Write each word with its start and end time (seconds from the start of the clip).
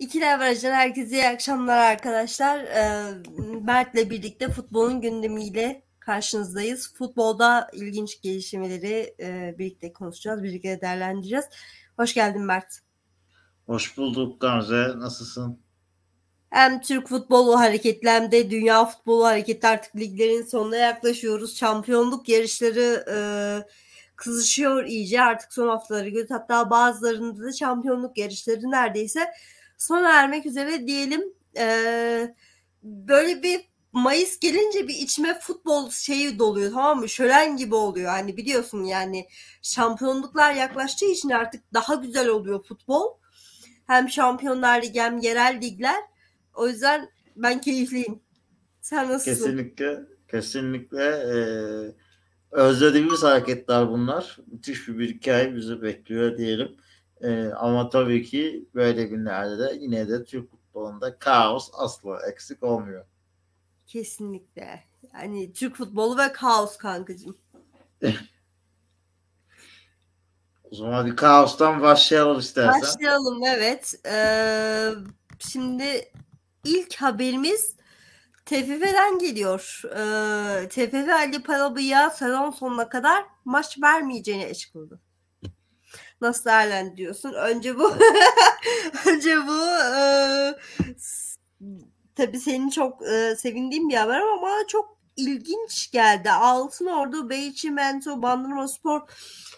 İki 0.00 0.20
Leveraj'dan 0.20 0.72
herkese 0.72 1.14
iyi 1.14 1.28
akşamlar 1.28 1.78
arkadaşlar. 1.78 2.58
Ee, 2.58 3.14
Mert'le 3.62 4.10
birlikte 4.10 4.48
futbolun 4.48 5.00
gündemiyle 5.00 5.82
karşınızdayız. 5.98 6.94
Futbolda 6.94 7.70
ilginç 7.72 8.20
gelişmeleri 8.22 9.14
e, 9.20 9.54
birlikte 9.58 9.92
konuşacağız, 9.92 10.42
birlikte 10.42 10.80
değerlendireceğiz. 10.80 11.44
Hoş 11.96 12.14
geldin 12.14 12.42
Mert. 12.42 12.78
Hoş 13.66 13.96
bulduk 13.96 14.40
Gamze. 14.40 14.88
Nasılsın? 14.96 15.60
Hem 16.50 16.80
Türk 16.80 17.08
futbolu 17.08 17.60
hareketli 17.60 18.08
hem 18.10 18.32
de 18.32 18.50
dünya 18.50 18.84
futbolu 18.84 19.24
hareketli 19.26 19.68
artık 19.68 19.96
liglerin 19.96 20.42
sonuna 20.42 20.76
yaklaşıyoruz. 20.76 21.56
Şampiyonluk 21.56 22.28
yarışları 22.28 23.04
e, 23.10 23.18
kızışıyor 24.16 24.84
iyice 24.84 25.22
artık 25.22 25.52
son 25.52 25.68
haftaları 25.68 26.08
göz 26.08 26.30
hatta 26.30 26.70
bazılarında 26.70 27.44
da 27.44 27.52
şampiyonluk 27.52 28.18
yarışları 28.18 28.70
neredeyse 28.70 29.20
sona 29.80 30.12
ermek 30.12 30.46
üzere 30.46 30.86
diyelim. 30.86 31.22
Ee, 31.56 32.34
böyle 32.82 33.42
bir 33.42 33.70
Mayıs 33.92 34.38
gelince 34.38 34.88
bir 34.88 34.94
içime 34.94 35.38
futbol 35.40 35.90
şeyi 35.90 36.38
doluyor 36.38 36.70
tamam 36.72 37.00
mı? 37.00 37.08
Şölen 37.08 37.56
gibi 37.56 37.74
oluyor. 37.74 38.10
Hani 38.10 38.36
biliyorsun 38.36 38.84
yani 38.84 39.26
şampiyonluklar 39.62 40.54
yaklaştığı 40.54 41.06
için 41.06 41.30
artık 41.30 41.74
daha 41.74 41.94
güzel 41.94 42.28
oluyor 42.28 42.64
futbol. 42.64 43.06
Hem 43.86 44.08
Şampiyonlar 44.08 44.82
Ligi 44.82 45.00
hem 45.00 45.18
yerel 45.18 45.60
ligler. 45.62 46.00
O 46.54 46.68
yüzden 46.68 47.08
ben 47.36 47.60
keyifliyim. 47.60 48.20
Sen 48.80 49.08
nasılsın? 49.08 49.44
Kesinlikle. 49.44 50.00
Kesinlikle. 50.30 51.04
Ee, 51.04 51.94
özlediğimiz 52.50 53.22
hareketler 53.22 53.88
bunlar. 53.88 54.38
Müthiş 54.46 54.88
bir, 54.88 54.98
bir 54.98 55.14
hikaye 55.14 55.56
bizi 55.56 55.82
bekliyor 55.82 56.38
diyelim. 56.38 56.76
Ee, 57.20 57.48
ama 57.48 57.88
tabii 57.88 58.24
ki 58.24 58.68
böyle 58.74 59.04
günlerde 59.04 59.58
de 59.58 59.76
yine 59.80 60.08
de 60.08 60.24
Türk 60.24 60.50
futbolunda 60.50 61.18
kaos 61.18 61.70
asla 61.72 62.28
eksik 62.30 62.62
olmuyor. 62.62 63.04
Kesinlikle. 63.86 64.84
Yani 65.14 65.52
Türk 65.52 65.76
futbolu 65.76 66.18
ve 66.18 66.32
kaos 66.32 66.76
kankacığım. 66.76 67.38
o 70.70 70.74
zaman 70.74 71.06
bir 71.06 71.16
kaostan 71.16 71.82
başlayalım 71.82 72.38
istersen. 72.38 72.82
Başlayalım 72.82 73.44
evet. 73.44 73.94
Ee, 74.06 74.90
şimdi 75.38 76.12
ilk 76.64 76.96
haberimiz 76.96 77.76
TFF'den 78.44 79.18
geliyor. 79.18 79.82
Ee, 79.84 80.68
TFF 80.68 81.08
Ali 81.12 81.42
Palabı'ya 81.42 82.10
sezon 82.10 82.50
sonuna 82.50 82.88
kadar 82.88 83.24
maç 83.44 83.78
vermeyeceğini 83.82 84.46
açıkladı. 84.46 85.00
Nasıl 86.20 86.44
değerlendiriyorsun? 86.44 87.32
Önce 87.32 87.78
bu 87.78 87.92
önce 89.06 89.36
bu 89.46 89.66
e, 89.96 90.54
tabii 92.14 92.40
senin 92.40 92.70
çok 92.70 93.08
e, 93.08 93.36
sevindiğin 93.36 93.88
bir 93.88 93.96
haber 93.96 94.20
ama 94.20 94.42
bana 94.42 94.66
çok 94.66 94.98
ilginç 95.16 95.90
geldi. 95.90 96.30
Altın 96.30 96.86
Ordu 96.86 97.30
Beyçimento 97.30 98.22
Bandırma 98.22 98.68
Spor 98.68 99.00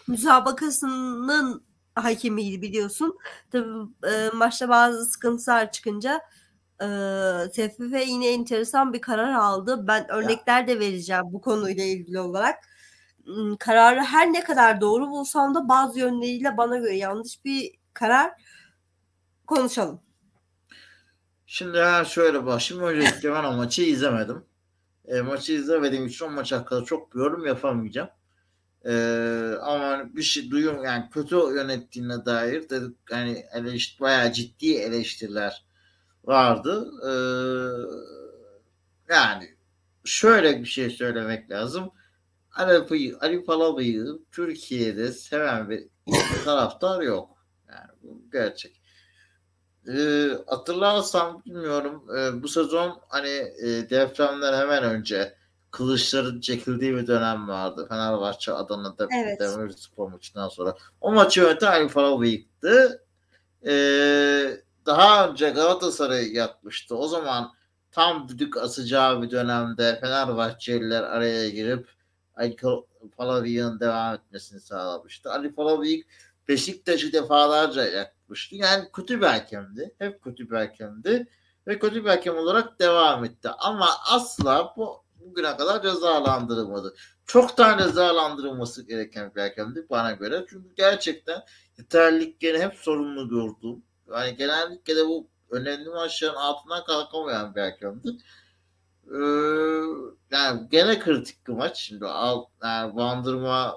müsabakasının 0.09 1.63
hakemiydi 1.95 2.63
biliyorsun. 2.63 3.19
Tabii 3.53 3.69
e, 4.09 4.31
maçta 4.35 4.69
bazı 4.69 5.07
sıkıntılar 5.07 5.73
çıkınca 5.73 6.21
e, 6.81 6.87
TFF 7.53 8.07
yine 8.07 8.29
enteresan 8.29 8.93
bir 8.93 9.01
karar 9.01 9.33
aldı. 9.33 9.85
Ben 9.89 10.11
örnekler 10.11 10.67
de 10.67 10.81
vereceğim 10.81 11.25
bu 11.27 11.41
konuyla 11.41 11.85
ilgili 11.85 12.21
olarak 12.21 12.72
kararı 13.59 14.01
her 14.01 14.33
ne 14.33 14.45
kadar 14.45 14.81
doğru 14.81 15.09
bulsam 15.11 15.55
da 15.55 15.69
bazı 15.69 15.99
yönleriyle 15.99 16.57
bana 16.57 16.79
göre 16.79 16.97
yanlış 16.97 17.45
bir 17.45 17.71
karar 17.95 18.33
konuşalım. 19.47 20.01
Şimdi 21.47 21.79
ha 21.79 22.05
şöyle 22.05 22.47
başlayayım. 22.47 22.89
Öncelikle 22.89 23.33
ben 23.33 23.45
o 23.45 23.53
maçı 23.53 23.83
izlemedim. 23.83 24.45
E, 25.05 25.21
maçı 25.21 25.53
izlemediğim 25.53 26.07
için 26.07 26.25
o 26.25 26.31
maç 26.31 26.53
hakkında 26.53 26.85
çok 26.85 27.15
yorum 27.15 27.47
yapamayacağım. 27.47 28.09
E, 28.85 28.93
ama 29.63 30.17
bir 30.17 30.23
şey 30.23 30.51
duyuyorum 30.51 30.85
yani 30.85 31.11
kötü 31.11 31.37
yönettiğine 31.37 32.25
dair 32.25 32.69
dedik 32.69 32.97
hani 33.11 33.45
eleştir, 33.55 34.01
bayağı 34.01 34.33
ciddi 34.33 34.75
eleştiriler 34.75 35.65
vardı. 36.25 36.91
E, 37.09 37.13
yani 39.15 39.57
şöyle 40.05 40.61
bir 40.61 40.65
şey 40.65 40.91
söylemek 40.91 41.51
lazım 41.51 41.93
Ali, 42.55 43.17
Ali 43.21 43.45
Palabıyı 43.45 44.07
Türkiye'de 44.33 45.13
seven 45.13 45.71
bir 45.71 45.89
taraftar 46.45 47.03
yok. 47.03 47.29
Yani 47.69 47.91
bu 48.03 48.31
gerçek. 48.33 48.83
Ee, 49.89 50.29
hatırlarsam 50.47 51.43
bilmiyorum 51.47 52.05
e, 52.19 52.43
bu 52.43 52.49
sezon 52.49 53.01
hani 53.09 53.29
e, 53.63 53.91
depremden 53.91 54.59
hemen 54.59 54.83
önce 54.83 55.35
kılıçların 55.71 56.41
çekildiği 56.41 56.95
bir 56.95 57.07
dönem 57.07 57.49
vardı. 57.49 57.87
Fenerbahçe 57.89 58.53
Adana'da 58.53 59.09
evet. 59.23 59.41
Demirspor 59.41 60.09
maçından 60.09 60.49
sonra. 60.49 60.77
O 61.01 61.13
maçı 61.13 61.41
yöneten 61.41 61.67
Ali 61.67 61.89
Palabıyık'tı. 61.89 63.05
Ee, 63.67 64.61
daha 64.87 65.29
önce 65.29 65.51
Galatasaray 65.51 66.33
yapmıştı. 66.33 66.97
O 66.97 67.09
zaman 67.09 67.53
tam 67.91 68.29
düdük 68.29 68.57
asacağı 68.57 69.23
bir 69.23 69.31
dönemde 69.31 69.99
Fenerbahçeliler 70.01 71.03
araya 71.03 71.49
girip 71.49 71.89
Ali 72.37 72.57
Palavik'in 73.17 73.81
devam 73.81 74.15
etmesini 74.15 74.61
sağlamıştı. 74.61 75.31
Ali 75.33 75.55
Palavik 75.55 76.07
Beşiktaş'ı 76.49 77.13
defalarca 77.13 77.85
yakmıştı. 77.85 78.57
Yani 78.57 78.89
kötü 78.93 79.21
bir 79.21 79.27
hakemdi. 79.27 79.95
Hep 79.99 80.23
kötü 80.23 80.51
bir 80.51 80.57
hakemdi. 80.57 81.29
Ve 81.67 81.79
kötü 81.79 82.05
bir 82.05 82.09
hakem 82.09 82.37
olarak 82.37 82.81
devam 82.81 83.25
etti. 83.25 83.49
Ama 83.59 83.89
asla 84.11 84.75
bu 84.77 85.03
bugüne 85.21 85.57
kadar 85.57 85.83
cezalandırılmadı. 85.83 86.95
Çok 87.27 87.57
tane 87.57 87.83
cezalandırılması 87.83 88.87
gereken 88.87 89.35
bir 89.35 89.41
hakemdi 89.41 89.87
bana 89.91 90.13
göre. 90.13 90.47
Çünkü 90.51 90.75
gerçekten 90.77 91.43
yeterlilikleri 91.79 92.63
hep 92.63 92.75
sorumlu 92.75 93.29
gördüm. 93.29 93.83
Yani 94.13 94.37
genellikle 94.37 94.97
de 94.97 95.07
bu 95.09 95.27
önemli 95.51 95.89
maçların 95.89 96.35
altından 96.35 96.85
kalkamayan 96.85 97.55
bir 97.55 97.61
hakemdi. 97.61 98.09
Ee, 99.13 99.19
yani 100.31 100.69
gene 100.71 100.99
kritik 100.99 101.49
bir 101.49 101.53
maç. 101.53 101.79
Şimdi 101.79 102.07
al, 102.07 102.45
yani 102.63 102.97
Bandırma 102.97 103.75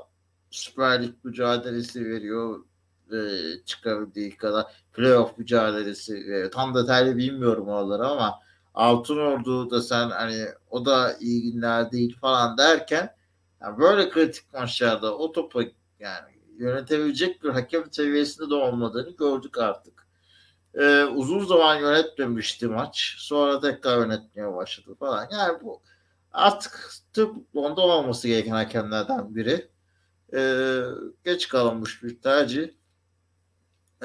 Süper 0.49 1.03
Lig 1.03 1.13
mücadelesi 1.23 2.05
veriyor 2.05 2.65
e, 3.11 3.17
çıkabildiği 3.65 4.37
kadar 4.37 4.65
playoff 4.93 5.37
mücadelesi 5.37 6.13
veriyor. 6.13 6.51
Tam 6.51 6.75
detaylı 6.75 7.17
bilmiyorum 7.17 7.67
oraları 7.67 8.07
ama 8.07 8.39
Altın 8.73 9.17
Ordu 9.17 9.71
da 9.71 9.81
sen 9.81 10.09
hani 10.09 10.45
o 10.69 10.85
da 10.85 11.13
iyi 11.19 11.51
günler 11.51 11.91
değil 11.91 12.17
falan 12.19 12.57
derken 12.57 13.15
yani 13.61 13.77
böyle 13.79 14.09
kritik 14.09 14.53
maçlarda 14.53 15.17
o 15.17 15.31
topu 15.31 15.61
yani 15.99 16.31
yönetebilecek 16.57 17.43
bir 17.43 17.49
hakem 17.49 17.91
seviyesinde 17.91 18.49
de 18.49 18.53
olmadığını 18.53 19.15
gördük 19.15 19.57
artık 19.57 20.04
e, 20.75 21.03
uzun 21.03 21.45
zaman 21.45 21.75
yönetmemişti 21.75 22.67
maç. 22.67 23.15
Sonra 23.17 23.59
tekrar 23.59 23.97
yönetmeye 23.97 24.53
başladı 24.55 24.95
falan. 24.99 25.27
Yani 25.31 25.63
bu 25.63 25.81
artık 26.31 26.91
Türk 27.13 27.35
onda 27.53 27.81
olması 27.81 28.27
gereken 28.27 28.51
hakemlerden 28.51 29.35
biri. 29.35 29.69
E, 30.35 30.81
geç 31.23 31.47
kalınmış 31.47 32.03
bir 32.03 32.21
tercih. 32.21 32.69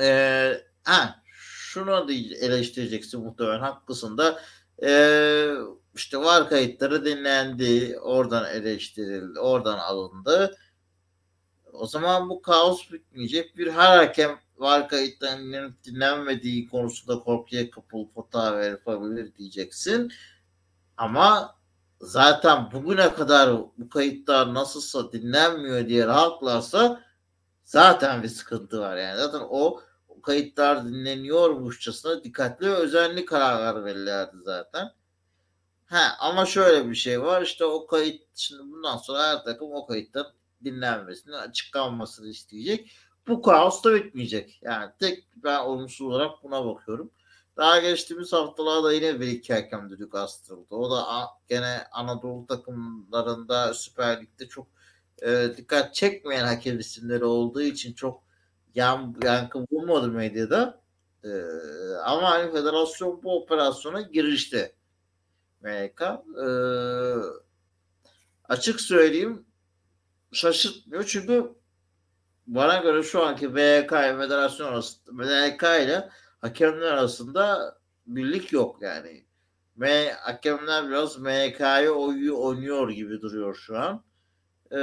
E, 0.01 0.65
ha, 0.85 1.23
şunu 1.33 2.13
eleştireceksin 2.13 3.21
muhtemelen 3.21 3.61
haklısın 3.61 4.19
da 4.19 4.41
e, 4.83 4.93
işte 5.95 6.19
var 6.19 6.49
kayıtları 6.49 7.05
dinlendi 7.05 7.99
oradan 8.03 8.51
eleştirildi 8.51 9.41
oradan 9.41 9.79
alındı 9.79 10.57
o 11.73 11.87
zaman 11.87 12.29
bu 12.29 12.43
kaos 12.43 12.93
bitmeyecek 12.93 13.57
bir 13.57 13.73
her 13.73 13.97
hakem 13.97 14.39
var 14.61 14.89
kayıtlarının 14.89 15.75
dinlenmediği 15.85 16.69
konusunda 16.69 17.21
korkuya 17.21 17.71
kapılıp 17.71 18.17
hata 18.17 18.65
yapabilir 18.65 19.35
diyeceksin. 19.35 20.13
Ama 20.97 21.57
zaten 22.01 22.73
bugüne 22.73 23.15
kadar 23.15 23.59
bu 23.79 23.89
kayıtlar 23.91 24.55
nasılsa 24.55 25.13
dinlenmiyor 25.13 25.89
diye 25.89 26.07
rahatlarsa 26.07 27.01
zaten 27.65 28.23
bir 28.23 28.29
sıkıntı 28.29 28.81
var. 28.81 28.97
Yani 28.97 29.19
zaten 29.19 29.47
o, 29.51 29.81
o 30.09 30.23
kayıtlar 30.23 30.85
dinleniyormuşçasına 30.85 32.25
dikkatli 32.25 32.67
ve 32.67 32.75
özenli 32.75 33.25
kararlar 33.25 33.85
verirlerdi 33.85 34.37
zaten. 34.45 34.93
Ha, 35.87 36.17
ama 36.21 36.47
şöyle 36.47 36.91
bir 36.91 36.95
şey 36.95 37.23
var 37.23 37.43
işte 37.43 37.65
o 37.65 37.87
kayıt 37.87 38.23
şimdi 38.35 38.63
bundan 38.63 38.97
sonra 38.97 39.23
her 39.23 39.45
takım 39.45 39.73
o 39.73 39.87
kayıttan 39.87 40.27
dinlenmesini 40.65 41.37
açık 41.37 41.73
kalmasını 41.73 42.29
isteyecek 42.29 42.91
bu 43.29 43.43
kaos 43.43 43.85
da 43.85 43.95
bitmeyecek. 43.95 44.59
Yani 44.63 44.91
tek 44.99 45.25
ben 45.37 45.61
olumsuz 45.61 46.07
olarak 46.07 46.31
buna 46.43 46.67
bakıyorum. 46.67 47.11
Daha 47.57 47.79
geçtiğimiz 47.79 48.33
haftalarda 48.33 48.93
yine 48.93 49.21
bir 49.21 49.27
iki 49.27 49.55
hakem 49.55 49.91
düdük 49.91 50.15
astırıldı. 50.15 50.75
O 50.75 50.91
da 50.91 51.05
gene 51.49 51.87
Anadolu 51.93 52.47
takımlarında 52.47 53.75
Süper 53.75 54.23
Lig'de 54.23 54.49
çok 54.49 54.67
e, 55.23 55.49
dikkat 55.57 55.95
çekmeyen 55.95 56.45
hakem 56.45 56.79
isimleri 56.79 57.25
olduğu 57.25 57.63
için 57.63 57.93
çok 57.93 58.23
yan, 58.75 59.17
yankı 59.23 59.71
bulmadı 59.71 60.09
medyada. 60.09 60.81
E, 61.25 61.29
ama 62.05 62.31
hani 62.31 62.53
federasyon 62.53 63.23
bu 63.23 63.43
operasyona 63.43 64.01
girişti. 64.01 64.75
MHK. 65.61 66.03
E, 66.43 66.47
açık 68.49 68.81
söyleyeyim 68.81 69.47
şaşırtmıyor 70.33 71.05
çünkü 71.07 71.53
bana 72.47 72.77
göre 72.77 73.03
şu 73.03 73.27
anki 73.27 73.55
BK 73.55 73.93
ve 73.93 74.19
federasyon 74.19 74.67
arasında 74.67 75.19
BK 75.19 75.63
ile 75.63 76.09
hakemler 76.41 76.93
arasında 76.93 77.75
birlik 78.07 78.53
yok 78.53 78.83
yani. 78.83 79.25
M 79.77 80.13
hakemler 80.13 80.89
biraz 80.89 81.19
MK'yı 81.19 81.93
oynuyor 82.35 82.91
gibi 82.91 83.21
duruyor 83.21 83.55
şu 83.55 83.79
an. 83.79 84.05
Ee, 84.73 84.77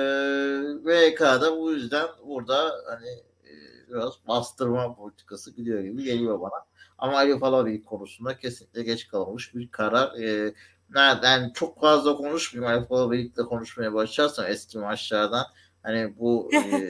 MK 0.83 1.19
da 1.21 1.57
bu 1.57 1.71
yüzden 1.71 2.07
burada 2.27 2.75
hani 2.88 3.09
e, 3.44 3.51
biraz 3.89 4.13
bastırma 4.27 4.95
politikası 4.95 5.51
gidiyor 5.51 5.80
gibi 5.80 6.03
geliyor 6.03 6.42
bana. 6.42 6.65
Ama 6.98 7.18
Ali 7.18 7.39
Falavi 7.39 7.83
konusunda 7.83 8.38
kesinlikle 8.38 8.83
geç 8.83 9.07
kalmış 9.07 9.56
bir 9.56 9.71
karar. 9.71 10.19
Ee, 10.19 10.53
nereden 10.89 11.51
çok 11.53 11.81
fazla 11.81 12.15
konuşmayayım. 12.15 12.77
Ali 12.77 12.88
Falavi'yle 12.88 13.44
konuşmaya 13.44 13.94
başlarsam 13.94 14.45
eski 14.45 14.77
maçlardan 14.77 15.45
hani 15.88 16.19
bu 16.19 16.50
e, 16.54 16.89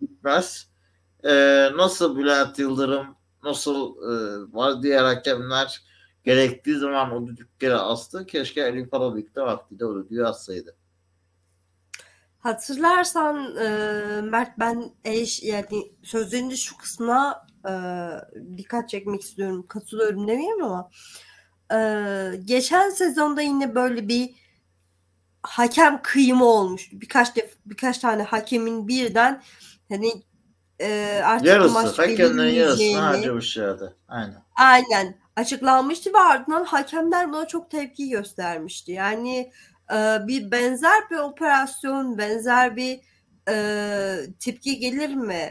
bitmez. 0.00 0.68
E, 1.24 1.32
nasıl 1.76 2.16
Bülent 2.16 2.58
Yıldırım 2.58 3.06
nasıl 3.42 3.96
e, 4.78 4.82
diğer 4.82 5.04
hakemler 5.04 5.82
gerektiği 6.24 6.78
zaman 6.78 7.12
o 7.12 7.26
düdükleri 7.26 7.74
astı. 7.74 8.26
Keşke 8.26 8.64
Ali 8.64 8.88
Palabik 8.88 9.36
de 9.36 9.40
vaktiyle 9.40 9.84
o 9.84 9.94
düdüğü 9.94 10.24
assaydı. 10.24 10.76
Hatırlarsan 12.38 13.56
e, 13.56 13.68
Mert 14.20 14.58
ben 14.58 14.90
eş 15.04 15.42
yani 15.42 15.92
sözlerinde 16.02 16.56
şu 16.56 16.76
kısmına 16.76 17.46
e, 17.68 17.72
dikkat 18.56 18.88
çekmek 18.88 19.20
istiyorum. 19.20 19.66
Katılıyorum 19.68 20.28
demeyeyim 20.28 20.64
ama 20.64 20.90
e, 21.72 21.78
geçen 22.44 22.90
sezonda 22.90 23.42
yine 23.42 23.74
böyle 23.74 24.08
bir 24.08 24.39
hakem 25.42 26.02
kıyımı 26.02 26.44
olmuştu. 26.44 27.00
Birkaç 27.00 27.36
def 27.36 27.56
birkaç 27.66 27.98
tane 27.98 28.22
hakemin 28.22 28.88
birden 28.88 29.42
hani 29.88 30.22
e, 30.80 31.20
artık 31.24 31.46
yarısı, 31.46 31.74
maç 31.74 31.98
hakemlerin 31.98 32.54
yarısını 32.54 32.98
harcamışlardı. 32.98 33.96
Aynen. 34.08 34.42
Aynen 34.56 35.20
açıklanmıştı 35.36 36.12
ve 36.12 36.18
ardından 36.18 36.64
hakemler 36.64 37.32
buna 37.32 37.46
çok 37.46 37.70
tepki 37.70 38.08
göstermişti. 38.08 38.92
Yani 38.92 39.52
e, 39.92 40.18
bir 40.26 40.50
benzer 40.50 41.10
bir 41.10 41.16
operasyon, 41.16 42.18
benzer 42.18 42.76
bir 42.76 43.00
e, 43.48 44.16
tepki 44.40 44.78
gelir 44.78 45.14
mi? 45.14 45.50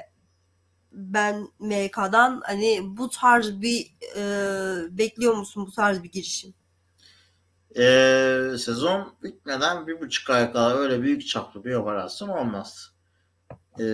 Ben 0.91 1.47
MK'dan 1.59 2.41
hani 2.45 2.79
bu 2.83 3.09
tarz 3.09 3.61
bir 3.61 3.95
e, 4.15 4.97
bekliyor 4.97 5.33
musun 5.33 5.65
bu 5.67 5.71
tarz 5.71 6.03
bir 6.03 6.11
girişim? 6.11 6.53
Ee, 7.77 8.55
sezon 8.57 9.13
bitmeden 9.23 9.87
bir 9.87 10.01
buçuk 10.01 10.29
ay 10.29 10.51
kala 10.51 10.73
öyle 10.73 11.01
büyük 11.01 11.27
çaplı 11.27 11.63
bir 11.63 11.73
operasyon 11.73 12.29
olmaz. 12.29 12.93
Ee, 13.79 13.85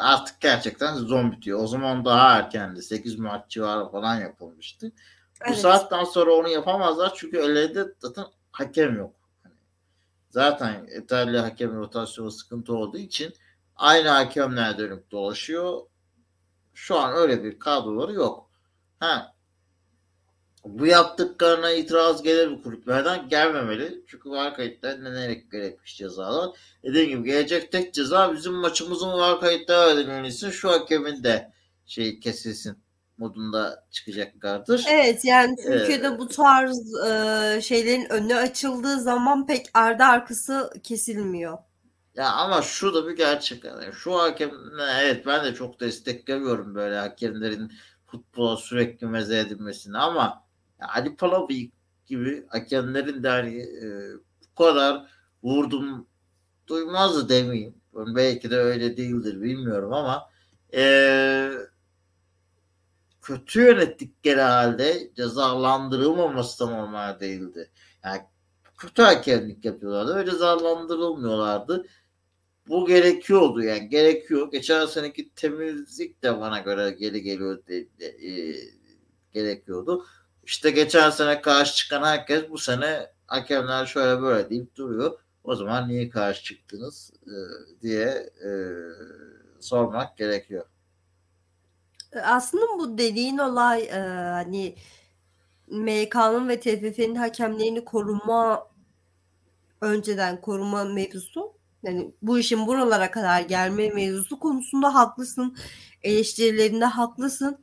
artık 0.00 0.40
gerçekten 0.40 0.94
sezon 0.94 1.32
bitiyor. 1.32 1.62
O 1.62 1.66
zaman 1.66 2.04
daha 2.04 2.38
erkendi. 2.38 2.82
8 2.82 3.18
Mart 3.18 3.50
civarı 3.50 3.88
falan 3.88 4.16
yapılmıştı. 4.20 4.92
Evet. 5.40 5.56
Bu 5.56 5.60
saatten 5.60 6.04
sonra 6.04 6.32
onu 6.32 6.48
yapamazlar 6.48 7.12
çünkü 7.14 7.38
ellerinde 7.38 7.84
zaten 7.98 8.24
hakem 8.52 8.96
yok. 8.96 9.14
Hani 9.42 9.54
zaten 10.30 10.86
yeterli 10.94 11.38
hakem 11.38 11.76
rotasyonu 11.76 12.30
sıkıntı 12.30 12.74
olduğu 12.74 12.98
için 12.98 13.34
aynı 13.76 14.08
hakemler 14.08 14.78
dönüp 14.78 15.10
dolaşıyor. 15.10 15.80
Şu 16.74 16.98
an 16.98 17.12
öyle 17.14 17.44
bir 17.44 17.58
kadroları 17.58 18.12
yok. 18.12 18.50
Ha, 19.00 19.35
bu 20.66 20.86
yaptıklarına 20.86 21.70
itiraz 21.70 22.22
gelir 22.22 22.50
bu 22.50 22.62
kulüplerden 22.62 23.28
gelmemeli. 23.28 24.04
Çünkü 24.06 24.30
var 24.30 24.54
kayıtta 24.54 24.98
denerek 24.98 25.50
gerekmiş 25.50 25.96
cezalar. 25.96 26.56
Dediğim 26.84 27.10
gibi 27.10 27.24
gelecek 27.24 27.72
tek 27.72 27.94
ceza 27.94 28.32
bizim 28.32 28.52
maçımızın 28.52 29.12
var 29.12 29.40
kayıtta 29.40 29.86
ödenilmesi 29.86 30.52
şu 30.52 30.70
hakemin 30.70 31.24
de 31.24 31.52
şey 31.86 32.20
kesilsin 32.20 32.78
modunda 33.18 33.84
çıkacaklardır. 33.90 34.84
Evet 34.90 35.24
yani 35.24 35.56
Türkiye'de 35.56 36.06
ee, 36.06 36.18
bu 36.18 36.28
tarz 36.28 36.94
e, 37.06 37.60
şeylerin 37.62 38.12
önü 38.12 38.34
açıldığı 38.34 39.00
zaman 39.00 39.46
pek 39.46 39.66
ardı 39.74 40.02
arkası 40.02 40.70
kesilmiyor. 40.82 41.58
Ya 42.14 42.32
ama 42.32 42.62
şu 42.62 42.94
da 42.94 43.08
bir 43.08 43.16
gerçek. 43.16 43.64
Yani 43.64 43.92
şu 43.92 44.18
hakem 44.18 44.50
evet 45.00 45.26
ben 45.26 45.44
de 45.44 45.54
çok 45.54 45.80
desteklemiyorum 45.80 46.74
böyle 46.74 46.96
hakemlerin 46.96 47.72
futbola 48.06 48.56
sürekli 48.56 49.06
meze 49.06 49.38
edilmesini 49.38 49.98
ama 49.98 50.45
Ali 50.80 51.16
Palavi 51.16 51.70
gibi 52.06 52.46
hakemlerin 52.48 53.22
de 53.22 53.28
hani 53.28 53.60
e, 53.60 54.12
bu 54.42 54.64
kadar 54.64 55.10
vurdum 55.42 56.06
duymazdı 56.66 57.28
demeyeyim. 57.28 57.74
Belki 57.94 58.50
de 58.50 58.56
öyle 58.56 58.96
değildir 58.96 59.42
bilmiyorum 59.42 59.92
ama 59.92 60.30
e, 60.74 61.50
kötü 63.22 63.60
yönettikleri 63.60 64.40
halde 64.40 65.10
cezalandırılmaması 65.16 66.66
da 66.66 66.70
normal 66.70 67.20
değildi. 67.20 67.70
Yani 68.04 68.20
kötü 68.78 69.02
hakemlik 69.02 69.64
yapıyorlardı 69.64 70.16
ve 70.16 70.30
cezalandırılmıyorlardı. 70.30 71.86
Bu 72.68 72.86
gerekiyordu 72.86 73.62
yani 73.62 73.88
gerekiyor. 73.88 74.50
Geçen 74.50 74.86
seneki 74.86 75.30
temizlik 75.34 76.22
de 76.22 76.40
bana 76.40 76.58
göre 76.60 76.90
geri 76.90 77.22
geliyor 77.22 77.66
de, 77.66 77.98
de, 78.00 78.06
e, 78.06 78.56
gerekiyordu. 79.32 80.06
İşte 80.46 80.70
geçen 80.70 81.10
sene 81.10 81.40
karşı 81.40 81.76
çıkan 81.76 82.02
herkes 82.02 82.50
bu 82.50 82.58
sene 82.58 83.10
hakemler 83.26 83.86
şöyle 83.86 84.22
böyle 84.22 84.50
deyip 84.50 84.76
duruyor. 84.76 85.18
O 85.44 85.54
zaman 85.54 85.88
niye 85.88 86.08
karşı 86.08 86.44
çıktınız 86.44 87.12
e, 87.26 87.34
diye 87.82 88.08
e, 88.44 88.50
sormak 89.60 90.16
gerekiyor. 90.16 90.64
Aslında 92.22 92.66
bu 92.78 92.98
dediğin 92.98 93.38
olay 93.38 93.82
e, 93.82 93.98
hani 94.32 94.76
MK'nın 95.68 96.48
ve 96.48 96.60
TFF'nin 96.60 97.14
hakemlerini 97.14 97.84
koruma 97.84 98.66
önceden 99.80 100.40
koruma 100.40 100.84
mevzusu 100.84 101.52
yani 101.82 102.14
bu 102.22 102.38
işin 102.38 102.66
buralara 102.66 103.10
kadar 103.10 103.40
gelme 103.40 103.88
mevzusu 103.88 104.38
konusunda 104.38 104.94
haklısın. 104.94 105.56
Eleştirilerinde 106.02 106.84
haklısın. 106.84 107.58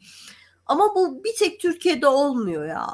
Ama 0.65 0.95
bu 0.95 1.23
bir 1.23 1.35
tek 1.39 1.59
Türkiye'de 1.59 2.07
olmuyor 2.07 2.65
ya. 2.65 2.87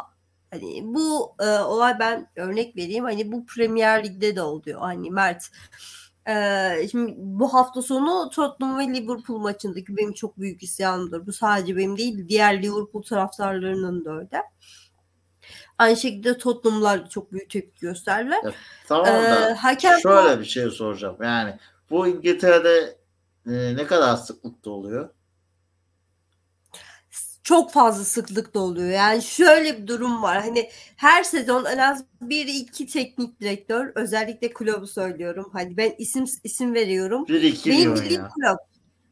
Hani 0.52 0.82
bu 0.84 1.36
e, 1.40 1.60
olay 1.60 2.00
ben 2.00 2.28
örnek 2.36 2.76
vereyim. 2.76 3.04
Hani 3.04 3.32
bu 3.32 3.46
Premier 3.46 4.04
Lig'de 4.04 4.36
de 4.36 4.42
oluyor. 4.42 4.80
Hani 4.80 5.12
Mert 5.12 5.52
e, 6.28 6.88
şimdi 6.92 7.14
bu 7.18 7.54
hafta 7.54 7.82
sonu 7.82 8.30
Tottenham 8.30 8.80
ve 8.80 8.88
Liverpool 8.88 9.40
maçındaki 9.40 9.98
benim 9.98 10.14
çok 10.14 10.40
büyük 10.40 10.64
isyanımdır. 10.64 11.28
Bu 11.28 11.34
sadece 11.34 11.78
benim 11.78 11.98
değil 11.98 12.28
diğer 12.28 12.64
Liverpool 12.64 13.04
taraftarlarının 13.04 14.06
da 14.06 14.18
öyle. 14.18 14.44
Aynı 15.78 15.98
şekilde 15.98 16.38
Tottenham'lar 16.38 17.10
çok 17.10 17.32
büyük 17.32 17.50
tepki 17.50 17.80
gösterdiler. 17.80 18.44
Ya, 18.44 18.52
tamam 18.88 19.06
da 19.06 19.50
ee, 19.50 19.54
hakem 19.54 20.00
şöyle 20.00 20.38
bu... 20.38 20.40
bir 20.40 20.46
şey 20.46 20.70
soracağım. 20.70 21.18
Yani 21.22 21.58
bu 21.90 22.08
İngiltere'de 22.08 22.98
e, 23.48 23.76
ne 23.76 23.88
kadar 23.88 24.16
sıklıkta 24.16 24.70
oluyor? 24.70 25.10
Çok 27.50 27.72
fazla 27.72 28.04
sıklıkta 28.04 28.60
oluyor. 28.60 28.90
Yani 28.90 29.22
şöyle 29.22 29.78
bir 29.82 29.88
durum 29.88 30.22
var. 30.22 30.42
Hani 30.42 30.70
her 30.96 31.24
sezon 31.24 31.66
en 31.66 31.78
az 31.78 32.04
bir 32.22 32.48
iki 32.48 32.88
teknik 32.88 33.42
direktör 33.42 33.92
özellikle 33.96 34.54
kulübü 34.54 34.88
söylüyorum. 34.88 35.50
Hani 35.54 35.78
ben 35.78 35.96
isim 35.98 36.26
isim 36.44 36.74
veriyorum. 36.74 37.28
Bir 37.28 37.42
iki 37.42 37.70
Benim 37.70 37.96
bildiğim 37.96 38.22
kulüp. 38.22 38.60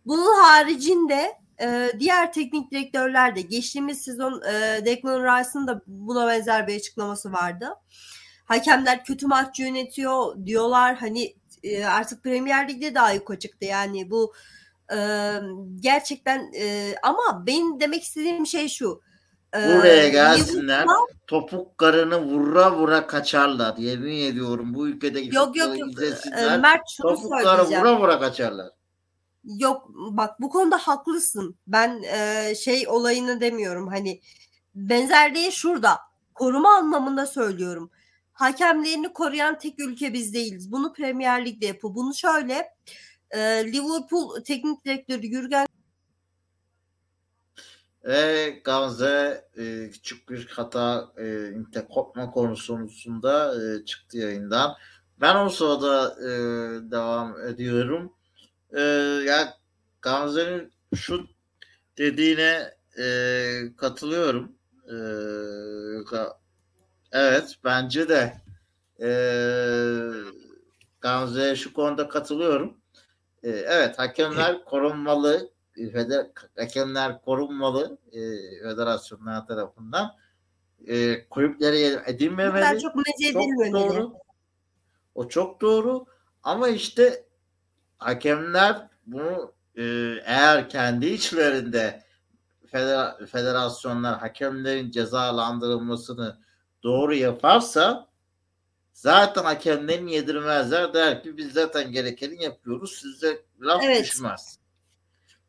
Bunun 0.05 0.35
haricinde 0.35 1.33
e, 1.61 1.91
diğer 1.99 2.33
teknik 2.33 2.71
direktörler 2.71 3.35
de 3.35 3.41
geçtiğimiz 3.41 4.01
sezon 4.01 4.41
e, 4.41 4.85
Declan 4.85 5.23
Rice'ın 5.23 5.67
da 5.67 5.81
buna 5.87 6.27
benzer 6.27 6.67
bir 6.67 6.75
açıklaması 6.75 7.31
vardı. 7.31 7.69
Hakemler 8.45 9.03
kötü 9.03 9.27
maç 9.27 9.59
yönetiyor 9.59 10.45
diyorlar. 10.45 10.95
Hani 10.95 11.35
e, 11.63 11.85
artık 11.85 12.23
Premier 12.23 12.69
Lig'de 12.69 12.95
daha 12.95 13.11
yukarı 13.11 13.39
çıktı. 13.39 13.65
Yani 13.65 14.11
bu 14.11 14.33
gerçekten 15.79 16.51
e, 16.55 16.95
ama 17.03 17.43
benim 17.47 17.79
demek 17.79 18.03
istediğim 18.03 18.47
şey 18.47 18.67
şu. 18.67 19.01
Buraya 19.53 20.09
gelsinler. 20.09 20.85
Topuk 21.27 21.77
karını 21.77 22.21
vura 22.21 22.71
vura 22.71 23.07
kaçarlar. 23.07 23.77
Yemin 23.77 24.31
ediyorum 24.31 24.73
bu 24.73 24.87
ülkede 24.87 25.19
yok, 25.19 25.57
yok, 25.57 25.79
yok. 25.79 25.89
izlesinler. 25.89 26.59
Mert 26.59 26.81
şunu 26.97 27.15
topuk 27.15 27.41
karı 27.43 27.63
vura 27.63 27.99
vura 27.99 28.19
kaçarlar. 28.19 28.67
Yok 29.43 29.87
bak 29.89 30.41
bu 30.41 30.49
konuda 30.49 30.77
haklısın. 30.77 31.55
Ben 31.67 32.03
e, 32.03 32.55
şey 32.55 32.87
olayını 32.87 33.41
demiyorum. 33.41 33.87
Hani 33.87 34.21
benzerliği 34.75 35.51
şurada. 35.51 35.97
Koruma 36.33 36.73
anlamında 36.73 37.25
söylüyorum. 37.25 37.91
Hakemlerini 38.33 39.13
koruyan 39.13 39.59
tek 39.59 39.79
ülke 39.79 40.13
biz 40.13 40.33
değiliz. 40.33 40.71
Bunu 40.71 40.93
Premier 40.93 41.45
Lig'de 41.45 41.65
yapıyor. 41.65 41.95
Bunu 41.95 42.13
şöyle 42.15 42.73
e, 43.31 43.39
Liverpool 43.73 44.43
teknik 44.43 44.85
direktörü 44.85 45.27
Jürgen 45.27 45.67
Ve 48.05 48.49
Gamze 48.63 49.45
e, 49.57 49.89
küçük 49.89 50.29
bir 50.29 50.47
hata 50.47 51.13
e, 51.75 51.85
kopma 51.89 52.31
konusunda 52.31 53.55
e, 53.55 53.85
çıktı 53.85 54.17
yayından. 54.17 54.75
Ben 55.21 55.35
o 55.35 55.49
sırada 55.49 56.15
e, 56.21 56.31
devam 56.91 57.41
ediyorum. 57.47 58.13
E, 58.71 58.81
ya 59.27 59.57
Gamze'nin 60.01 60.71
şu 60.95 61.27
dediğine 61.97 62.73
e, 62.99 63.05
katılıyorum. 63.77 64.51
E, 64.89 64.95
evet 67.11 67.55
bence 67.63 68.09
de 68.09 68.33
e, 69.01 69.09
Gamze'ye 71.01 71.55
şu 71.55 71.73
konuda 71.73 72.09
katılıyorum. 72.09 72.76
E, 73.47 73.49
evet 73.49 73.99
hakemler 73.99 74.65
korunmalı. 74.65 75.49
Feder, 75.93 76.27
hakemler 76.57 77.21
korunmalı 77.21 77.97
e, 78.11 78.19
federasyonlar 78.63 79.47
tarafından. 79.47 80.15
E, 80.87 81.25
kulüplere 81.29 82.03
edilmemeli. 82.05 82.79
Çok, 82.79 82.93
çok 83.33 83.73
doğru. 83.73 84.13
O 85.15 85.27
çok 85.27 85.61
doğru. 85.61 86.05
Ama 86.43 86.67
işte 86.67 87.23
hakemler 87.97 88.87
bunu 89.05 89.51
e, 89.75 89.83
eğer 90.25 90.69
kendi 90.69 91.05
içlerinde 91.05 92.03
feder, 92.71 93.25
federasyonlar 93.31 94.19
hakemlerin 94.19 94.91
cezalandırılmasını 94.91 96.37
doğru 96.83 97.15
yaparsa 97.15 98.07
zaten 98.97 99.43
hakemlerin 99.43 100.07
yedirmezler 100.07 100.93
der 100.93 101.23
ki 101.23 101.37
biz 101.37 101.53
zaten 101.53 101.91
gerekeni 101.91 102.43
yapıyoruz 102.43 102.97
size 103.01 103.45
laf 103.61 103.83
evet. 103.83 104.03
düşmez. 104.03 104.59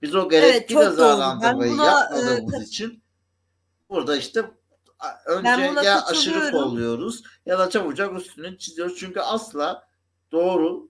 Biz 0.02 0.14
o 0.14 0.28
gerekli 0.28 0.50
evet, 0.50 0.68
cezalandırmayı 0.68 1.72
buna, 1.72 1.86
yapmadığımız 1.86 2.54
e, 2.54 2.64
için 2.64 3.02
burada 3.90 4.16
işte 4.16 4.44
önce 5.26 5.80
ya 5.84 6.04
aşırı 6.04 6.50
kolluyoruz 6.50 7.22
ya 7.46 7.58
da 7.58 7.70
çabucak 7.70 8.20
üstünü 8.20 8.58
çiziyoruz. 8.58 8.98
Çünkü 8.98 9.20
asla 9.20 9.88
doğru 10.32 10.88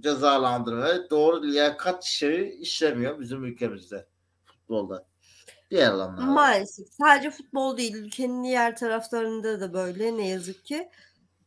cezalandırma 0.00 1.10
doğru 1.10 1.42
liyakat 1.42 2.04
şeyi 2.04 2.52
işlemiyor 2.52 3.20
bizim 3.20 3.44
ülkemizde 3.44 4.06
futbolda. 4.44 5.06
Diğer 5.70 5.90
alanlarda. 5.90 6.22
Maalesef. 6.22 6.86
Sadece 7.00 7.30
futbol 7.30 7.76
değil. 7.76 7.94
Ülkenin 7.94 8.44
diğer 8.44 8.76
taraflarında 8.76 9.60
da 9.60 9.74
böyle 9.74 10.16
ne 10.16 10.28
yazık 10.28 10.64
ki. 10.64 10.88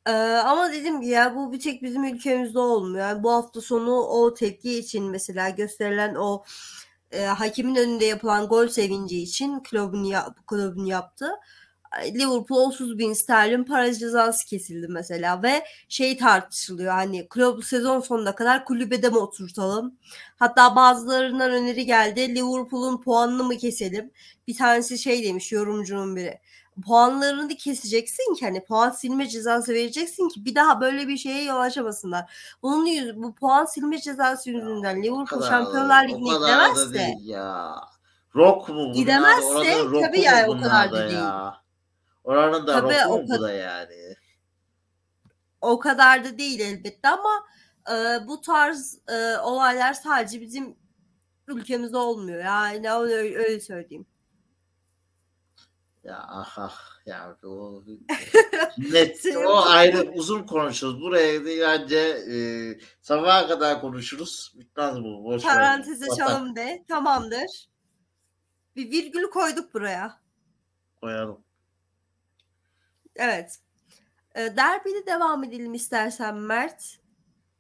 Ee, 0.08 0.12
ama 0.46 0.72
dedim 0.74 1.02
ki 1.02 1.08
ya 1.08 1.36
bu 1.36 1.52
bir 1.54 1.60
tek 1.60 1.84
bizim 1.84 2.04
ülkemizde 2.04 2.60
olmuyor. 2.60 3.08
Yani 3.08 3.24
bu 3.24 3.32
hafta 3.32 3.62
sonu 3.62 3.92
o 3.92 4.34
tepki 4.34 4.80
için 4.80 5.04
mesela 5.12 5.50
gösterilen 5.50 6.16
o 6.16 6.44
e, 7.12 7.26
hakimin 7.26 7.76
önünde 7.76 8.06
yapılan 8.06 8.48
gol 8.48 8.68
sevinci 8.68 9.22
için 9.22 9.60
kulübün, 9.60 10.04
yap, 10.04 10.48
kulübün 10.48 10.86
yaptı. 10.86 11.30
Liverpool 12.04 12.68
30 12.68 12.98
bin 12.98 13.14
sterlin 13.14 13.64
para 13.64 13.94
cezası 13.94 14.46
kesildi 14.46 14.88
mesela 14.90 15.44
ve 15.44 15.64
şey 15.90 16.18
tartışılıyor 16.18 16.94
hani 16.94 17.28
kulüp 17.28 17.66
sezon 17.66 18.00
sonuna 18.00 18.36
kadar 18.36 18.66
kulübede 18.66 19.10
mi 19.10 19.18
oturtalım? 19.18 19.96
Hatta 20.36 20.76
bazılarından 20.76 21.52
öneri 21.52 21.86
geldi 21.86 22.36
Liverpool'un 22.36 23.02
puanını 23.02 23.44
mı 23.44 23.58
keselim? 23.58 24.12
Bir 24.48 24.58
tanesi 24.58 24.98
şey 25.00 25.24
demiş 25.24 25.52
yorumcunun 25.52 26.16
biri 26.16 26.40
puanlarını 26.82 27.48
keseceksin 27.48 28.34
ki 28.34 28.46
hani 28.46 28.66
puan 28.66 28.90
silme 28.90 29.28
cezası 29.28 29.74
vereceksin 29.74 30.30
ki 30.30 30.46
bir 30.46 30.56
daha 30.56 30.82
böyle 30.82 31.08
bir 31.08 31.18
şeye 31.18 31.44
yol 31.44 31.60
açamasınlar. 31.60 32.32
Bunun 32.64 32.86
yüz, 32.86 33.18
bu 33.18 33.36
puan 33.36 33.66
silme 33.66 34.02
cezası 34.02 34.50
yüzünden 34.50 35.04
Liverpool 35.04 35.42
Şampiyonlar 35.42 36.08
Ligi'ne 36.08 36.38
gidemezse 36.38 37.16
ya. 37.22 37.76
Rock 38.36 38.70
mu? 38.70 38.94
Gidemezse 38.94 40.02
tabii 40.02 40.22
yani 40.22 40.50
o 40.50 40.62
kadar 40.62 40.92
da 40.92 41.10
değil. 41.10 41.20
Oranın 42.24 42.68
da 42.68 42.74
Tabii 42.74 43.08
o 43.10 43.28
kadar, 43.28 43.42
da 43.42 43.52
yani. 43.52 44.16
O 45.62 45.80
kadar 45.80 46.26
da 46.26 46.38
değil 46.38 46.60
elbette 46.60 47.08
ama 47.08 47.46
e, 47.92 48.28
bu 48.28 48.42
tarz 48.42 49.00
e, 49.08 49.38
olaylar 49.38 49.94
sadece 49.94 50.42
bizim 50.42 50.76
ülkemizde 51.48 51.98
olmuyor. 51.98 52.44
Yani 52.44 52.92
öyle, 52.92 53.38
öyle 53.38 53.60
söyleyeyim. 53.60 54.06
Ya 56.06 56.22
ah 56.22 56.54
ah 56.58 56.78
ya 57.06 57.38
o 57.44 57.84
net 58.78 59.26
o 59.46 59.66
ayrı 59.66 60.12
uzun 60.14 60.44
konuşuruz. 60.44 61.02
Buraya 61.02 61.46
bence 61.46 61.98
e, 61.98 62.38
sabaha 63.02 63.48
kadar 63.48 63.82
konuşuruz. 63.82 64.54
Bitmez 64.56 64.96
bu. 64.96 65.24
Boş 65.24 65.44
Parantez 65.44 66.04
açalım 66.12 66.56
de. 66.56 66.86
Tamamdır. 66.88 67.68
Bir 68.76 68.92
virgül 68.92 69.24
koyduk 69.24 69.74
buraya. 69.74 70.20
Koyalım. 71.02 71.44
Evet. 73.16 73.60
E, 74.36 74.58
derbiyle 74.58 75.06
devam 75.06 75.44
edelim 75.44 75.74
istersen 75.74 76.36
Mert. 76.36 76.84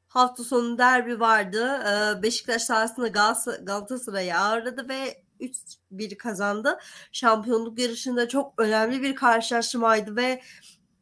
Hafta 0.07 0.43
sonu 0.43 0.77
derbi 0.77 1.19
vardı. 1.19 1.83
E, 1.83 2.23
Beşiktaş 2.23 2.61
sahasında 2.61 3.07
Galatasaray'ı 3.63 4.37
ağırladı 4.37 4.89
ve 4.89 5.24
3-1 5.39 6.17
kazandı. 6.17 6.79
Şampiyonluk 7.11 7.79
yarışında 7.79 8.27
çok 8.27 8.53
önemli 8.57 9.01
bir 9.01 9.15
karşılaşmaydı 9.15 10.15
ve 10.15 10.41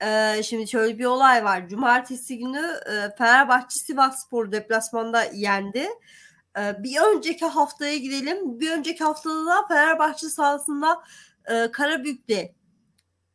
e, 0.01 0.43
şimdi 0.43 0.67
şöyle 0.67 0.99
bir 0.99 1.05
olay 1.05 1.43
var. 1.43 1.67
Cumartesi 1.69 2.37
günü 2.37 2.79
e, 2.85 3.15
Fenerbahçe 3.17 3.79
Sivas 3.79 4.25
Spor 4.25 4.51
deplasmanda 4.51 5.23
yendi. 5.23 5.87
E, 6.57 6.83
bir 6.83 7.15
önceki 7.15 7.45
haftaya 7.45 7.97
gidelim. 7.97 8.59
Bir 8.59 8.71
önceki 8.71 9.03
haftada 9.03 9.45
da 9.45 9.67
Fenerbahçe 9.67 10.29
sahasında 10.29 11.03
e, 11.45 11.71
Karabük'te 11.71 12.55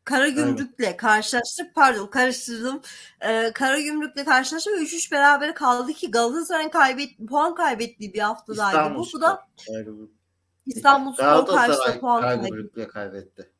Karagümrük'le 0.09 0.81
evet. 0.81 0.97
karşılaştık. 0.97 1.75
Pardon 1.75 2.07
karıştırdım. 2.07 2.81
Ee, 3.21 3.53
Karagümrük'le 3.55 4.25
karşılaştık 4.25 4.73
ve 4.73 4.77
3-3 4.77 5.13
beraber 5.13 5.55
kaldı 5.55 5.93
ki 5.93 6.11
Galatasaray'ın 6.11 6.71
kaybet 6.71 7.19
puan 7.29 7.55
kaybettiği 7.55 8.15
bir 8.15 8.19
haftadaydı. 8.19 8.95
Bu, 8.95 9.07
bu 9.13 9.21
da 9.21 9.47
İstanbul 10.69 11.13
Spor 11.13 11.47
karşısında 11.47 12.01
puan 12.01 12.23
kaybetti. 12.23 12.89
kaybetti. 12.89 13.51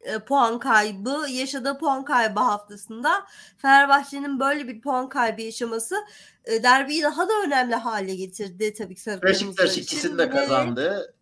E, 0.00 0.18
puan 0.18 0.58
kaybı 0.58 1.26
yaşadığı 1.30 1.78
puan 1.78 2.04
kaybı 2.04 2.40
haftasında 2.40 3.26
Fenerbahçe'nin 3.56 4.40
böyle 4.40 4.68
bir 4.68 4.80
puan 4.80 5.08
kaybı 5.08 5.42
yaşaması 5.42 5.96
e, 6.44 6.62
derbiyi 6.62 7.02
daha 7.02 7.28
da 7.28 7.32
önemli 7.46 7.74
hale 7.74 8.14
getirdi 8.14 8.74
tabii 8.74 8.94
ki 8.94 9.00
sarı 9.00 9.22
Beşiktaş 9.22 9.78
ikisini 9.78 10.18
de 10.18 10.30
kazandı. 10.30 11.14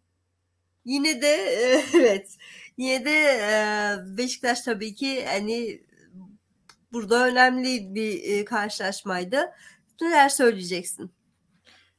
Yine 0.85 1.23
de 1.23 1.35
e, 1.35 1.85
evet 1.95 2.37
Yine 2.77 3.05
de 3.05 3.11
e, 3.11 4.17
Beşiktaş 4.19 4.61
tabii 4.61 4.95
ki 4.95 5.27
hani 5.27 5.83
burada 6.93 7.27
önemli 7.27 7.95
bir 7.95 8.23
e, 8.23 8.45
karşılaşmaydı. 8.45 9.53
Neler 10.01 10.29
söyleyeceksin? 10.29 11.11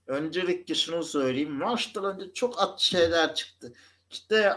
Öncelikle 0.07 0.75
şunu 0.75 1.03
söyleyeyim. 1.03 1.51
Maçtan 1.51 2.05
önce 2.05 2.33
çok 2.33 2.61
at 2.61 2.79
şeyler 2.79 3.35
çıktı. 3.35 3.73
İşte 4.11 4.53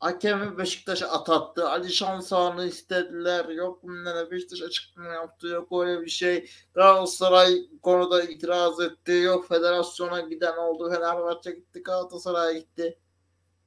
hakemi 0.00 0.58
Beşiktaş'a 0.58 1.08
at 1.08 1.30
attı. 1.30 1.68
Ali 1.68 1.92
Şansahan'ı 1.92 2.66
istediler. 2.66 3.48
Yok 3.48 3.82
bunlara 3.82 4.30
Beşiktaş 4.30 4.62
açıklama 4.62 5.12
yaptı. 5.12 5.46
Yok 5.46 5.82
öyle 5.82 6.00
bir 6.00 6.10
şey. 6.10 6.50
Galatasaray 6.74 7.58
konuda 7.82 8.22
itiraz 8.22 8.80
etti. 8.80 9.12
Yok 9.12 9.48
federasyona 9.48 10.20
giden 10.20 10.56
oldu. 10.56 10.90
Fenerbahçe 10.90 11.50
gitti. 11.50 11.82
Galatasaray 11.82 12.58
gitti. 12.58 12.98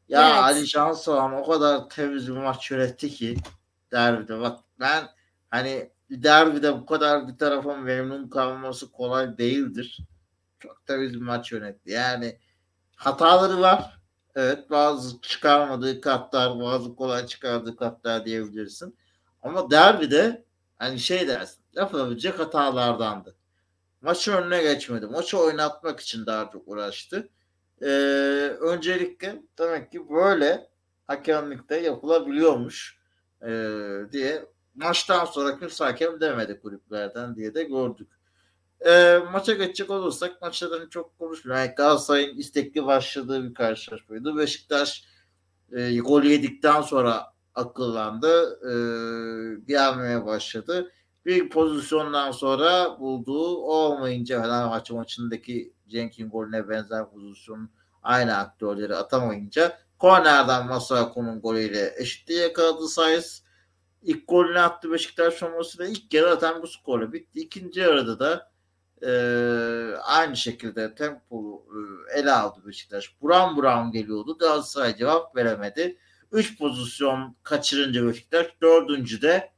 Ya 0.09 0.29
evet. 0.29 0.43
Ali 0.43 0.67
Şansoğan 0.67 1.33
o 1.33 1.45
kadar 1.51 1.89
temiz 1.89 2.27
bir 2.27 2.41
maç 2.41 2.71
yönetti 2.71 3.09
ki 3.09 3.37
derbide. 3.91 4.39
Bak 4.39 4.59
ben 4.79 5.09
hani 5.49 5.91
derbide 6.09 6.81
bu 6.81 6.85
kadar 6.85 7.27
bir 7.27 7.37
tarafın 7.37 7.79
memnun 7.79 8.29
kalması 8.29 8.91
kolay 8.91 9.37
değildir. 9.37 9.99
Çok 10.61 10.85
temiz 10.85 11.13
bir 11.13 11.21
maç 11.21 11.51
yönetti. 11.51 11.91
Yani 11.91 12.39
hataları 12.95 13.61
var. 13.61 14.01
Evet 14.35 14.69
bazı 14.69 15.21
çıkarmadığı 15.21 16.01
katlar, 16.01 16.59
bazı 16.59 16.95
kolay 16.95 17.25
çıkardığı 17.25 17.75
katlar 17.75 18.25
diyebilirsin. 18.25 18.97
Ama 19.41 19.71
derbide 19.71 20.45
hani 20.77 20.99
şey 20.99 21.27
dersin 21.27 21.63
yapabilecek 21.73 22.39
hatalardandı. 22.39 23.35
Maçı 24.01 24.31
önüne 24.31 24.61
geçmedi. 24.61 25.05
Maçı 25.05 25.37
oynatmak 25.39 25.99
için 25.99 26.25
daha 26.25 26.51
çok 26.51 26.67
uğraştı 26.67 27.29
e, 27.81 27.87
öncelikle 28.61 29.41
demek 29.59 29.91
ki 29.91 30.09
böyle 30.09 30.69
hakemlikte 31.07 31.75
yapılabiliyormuş 31.75 32.99
e, 33.41 33.49
diye 34.11 34.45
maçtan 34.75 35.25
sonra 35.25 35.59
kimse 35.59 35.83
hakem 35.83 36.21
demedi 36.21 36.59
kulüplerden 36.59 37.35
diye 37.35 37.53
de 37.53 37.63
gördük. 37.63 38.20
E, 38.85 39.17
maça 39.31 39.53
geçecek 39.53 39.89
olursak 39.89 40.41
maçlardan 40.41 40.89
çok 40.89 41.19
konuşmuyor. 41.19 41.59
Yani 41.59 41.73
Galatasaray'ın 41.77 42.37
istekli 42.37 42.85
başladığı 42.85 43.43
bir 43.49 43.53
karşılaşmaydı. 43.53 44.37
Beşiktaş 44.37 45.05
e, 45.71 45.99
gol 45.99 46.23
yedikten 46.23 46.81
sonra 46.81 47.33
akıllandı. 47.55 48.59
E, 48.63 48.73
gelmeye 49.67 50.25
başladı. 50.25 50.91
Bir 51.25 51.49
pozisyondan 51.49 52.31
sonra 52.31 52.99
bulduğu 52.99 53.57
olmayınca 53.57 54.41
Fenerbahçe 54.41 54.93
maçındaki 54.93 55.73
Cenk'in 55.87 56.29
golüne 56.29 56.69
benzer 56.69 57.09
pozisyon 57.09 57.69
aynı 58.03 58.37
aktörleri 58.37 58.95
atamayınca 58.95 59.77
Kornerden 59.99 60.67
Masuaku'nun 60.67 61.41
golüyle 61.41 61.93
eşitliği 61.97 62.39
yakaladı 62.39 62.87
Sayıs. 62.87 63.41
İlk 64.01 64.27
golünü 64.27 64.59
attı 64.59 64.91
Beşiktaş 64.91 65.33
formasıyla. 65.33 65.91
ilk 65.91 66.13
yarı 66.13 66.29
zaten 66.29 66.61
bu 66.61 66.67
skorla 66.67 67.13
bitti. 67.13 67.39
İkinci 67.39 67.79
yarıda 67.79 68.19
da 68.19 68.50
e, 69.03 69.11
aynı 70.03 70.37
şekilde 70.37 70.95
tempo 70.95 71.65
e, 71.69 72.19
ele 72.19 72.31
aldı 72.31 72.59
Beşiktaş. 72.67 73.21
Buram 73.21 73.55
buram 73.57 73.91
geliyordu. 73.91 74.37
Galatasaray 74.37 74.97
cevap 74.97 75.35
veremedi. 75.35 75.97
Üç 76.31 76.57
pozisyon 76.57 77.35
kaçırınca 77.43 78.07
Beşiktaş 78.07 78.47
dördüncü 78.61 79.21
de 79.21 79.51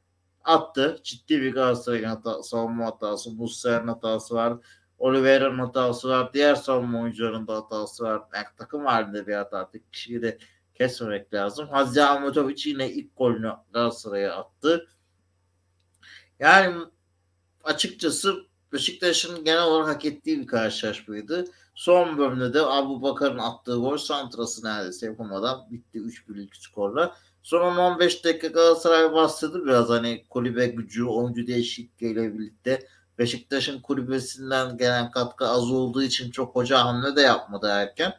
attı. 0.44 1.00
Ciddi 1.02 1.42
bir 1.42 1.54
Galatasaray'ın 1.54 2.04
hata, 2.04 2.42
savunma 2.42 2.86
hatası. 2.86 3.30
Musler'in 3.30 3.88
hatası 3.88 4.34
var. 4.34 4.54
Oliveira'nın 4.98 5.58
hatası 5.58 6.08
var. 6.08 6.32
Diğer 6.34 6.54
savunma 6.54 7.00
oyuncularının 7.02 7.46
da 7.46 7.56
hatası 7.56 8.04
var. 8.04 8.22
Yani 8.34 8.46
takım 8.58 8.86
halinde 8.86 9.26
bir 9.26 9.34
hata. 9.34 9.70
Tek 9.70 9.92
kişiyi 9.92 10.22
de 10.22 10.38
kesmemek 10.74 11.34
lazım. 11.34 11.68
Hazzi 11.68 12.02
Ahmetovic 12.02 12.62
yine 12.64 12.90
ilk 12.90 13.16
golünü 13.16 13.52
Galatasaray'a 13.72 14.34
attı. 14.34 14.88
Yani 16.38 16.76
açıkçası 17.64 18.46
Beşiktaş'ın 18.74 19.44
genel 19.44 19.62
olarak 19.62 19.88
hak 19.88 20.04
ettiği 20.04 20.40
bir 20.40 20.46
karşılaşmaydı. 20.46 21.44
Son 21.74 22.18
bölümde 22.18 22.54
de 22.54 22.62
Abu 22.62 23.02
Bakar'ın 23.02 23.38
attığı 23.38 23.74
gol 23.74 23.96
santrası 23.96 24.66
neredeyse 24.66 25.06
yapamadan 25.06 25.66
bitti 25.70 25.98
3-1'lik 25.98 26.56
skorla. 26.56 27.16
Son 27.42 27.76
15 27.76 28.24
dakika 28.24 28.46
Galatasaray 28.46 29.12
bastırdı 29.12 29.64
biraz 29.64 29.88
hani 29.88 30.24
kulübe 30.30 30.66
gücü, 30.66 31.04
oyuncu 31.04 31.46
değişikliğiyle 31.46 32.38
birlikte. 32.38 32.86
Beşiktaş'ın 33.18 33.80
kulübesinden 33.80 34.76
gelen 34.76 35.10
katkı 35.10 35.48
az 35.48 35.70
olduğu 35.70 36.02
için 36.02 36.30
çok 36.30 36.54
hoca 36.54 36.78
hamle 36.78 37.16
de 37.16 37.20
yapmadı 37.20 37.66
erken. 37.70 38.12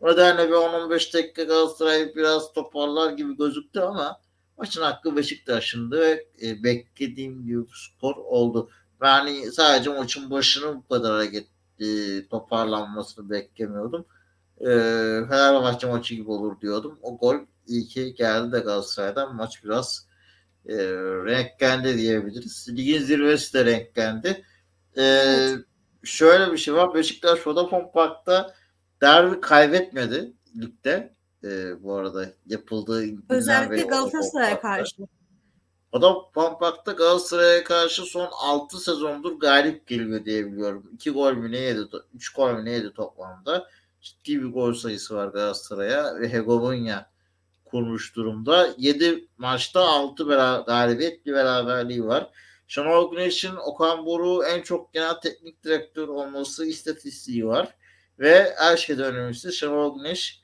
O 0.00 0.12
nedenle 0.12 0.48
bir 0.48 0.54
10-15 0.54 1.14
dakika 1.14 1.42
Galatasaray 1.42 2.14
biraz 2.14 2.52
toparlar 2.52 3.12
gibi 3.12 3.36
gözüktü 3.36 3.80
ama 3.80 4.20
maçın 4.58 4.82
hakkı 4.82 5.16
Beşiktaş'ındı 5.16 6.00
ve 6.00 6.26
e, 6.42 6.62
beklediğim 6.62 7.46
gibi 7.46 7.62
skor 7.72 8.16
oldu. 8.16 8.70
Yani 9.02 9.52
sadece 9.52 9.90
maçın 9.90 10.30
başının 10.30 10.76
bu 10.76 10.88
kadar 10.88 11.12
hareket 11.12 11.46
e, 11.78 11.86
toparlanmasını 12.28 13.30
beklemiyordum. 13.30 14.06
E, 14.60 14.66
Fenerbahçe 15.28 15.86
maçı 15.86 16.14
gibi 16.14 16.30
olur 16.30 16.60
diyordum. 16.60 16.98
O 17.02 17.18
gol 17.18 17.36
iyi 17.66 17.86
ki 17.86 18.14
geldi 18.14 18.52
de 18.52 18.58
Galatasaray'dan 18.58 19.34
maç 19.34 19.64
biraz 19.64 20.06
e, 20.68 20.76
renklendi 21.24 21.98
diyebiliriz. 21.98 22.68
Ligin 22.68 23.02
zirvesi 23.02 23.54
de 23.54 23.64
renklendi. 23.64 24.44
E, 24.96 25.02
evet. 25.02 25.64
Şöyle 26.04 26.52
bir 26.52 26.58
şey 26.58 26.74
var. 26.74 26.94
Beşiktaş 26.94 27.46
Vodafone 27.46 27.90
Park'ta 27.94 28.54
derbi 29.02 29.40
kaybetmedi 29.40 30.32
ligde. 30.60 31.14
E, 31.44 31.82
bu 31.82 31.94
arada 31.94 32.26
yapıldığı 32.46 33.04
özellikle 33.28 33.82
Galatasaray'a 33.82 34.60
karşı. 34.60 35.02
O 35.92 36.02
da 36.02 36.30
Pampak'ta 36.34 36.92
Galatasaray'a 36.92 37.64
karşı 37.64 38.02
son 38.02 38.28
6 38.32 38.78
sezondur 38.78 39.40
galip 39.40 39.86
geliyor 39.86 40.24
diye 40.24 40.46
biliyorum. 40.46 40.90
2 40.94 41.10
gol 41.10 41.32
mü 41.32 41.52
ne 41.52 41.58
yedi? 41.58 41.80
3 42.14 42.28
gol 42.28 42.52
mü 42.52 42.64
ne 42.64 42.70
yedi 42.70 42.92
toplamda? 42.92 43.68
Ciddi 44.00 44.42
bir 44.42 44.48
gol 44.52 44.74
sayısı 44.74 45.16
var 45.16 45.28
Galatasaray'a 45.28 46.20
ve 46.20 46.28
hegemonya 46.28 47.10
kurmuş 47.64 48.16
durumda. 48.16 48.74
7 48.78 49.28
maçta 49.38 49.80
6 49.80 50.28
beraber, 50.28 50.64
galibiyet 50.64 51.26
bir 51.26 51.32
beraberliği 51.32 52.04
var. 52.04 52.30
Şenol 52.68 53.10
Güneş'in 53.10 53.56
Okan 53.56 54.06
Boru 54.06 54.44
en 54.44 54.62
çok 54.62 54.92
genel 54.92 55.14
teknik 55.14 55.64
direktör 55.64 56.08
olması 56.08 56.66
istatistiği 56.66 57.46
var. 57.46 57.74
Ve 58.18 58.54
her 58.56 58.76
şeyden 58.76 59.14
önemlisi 59.14 59.52
Şenol 59.52 59.98
Güneş 59.98 60.40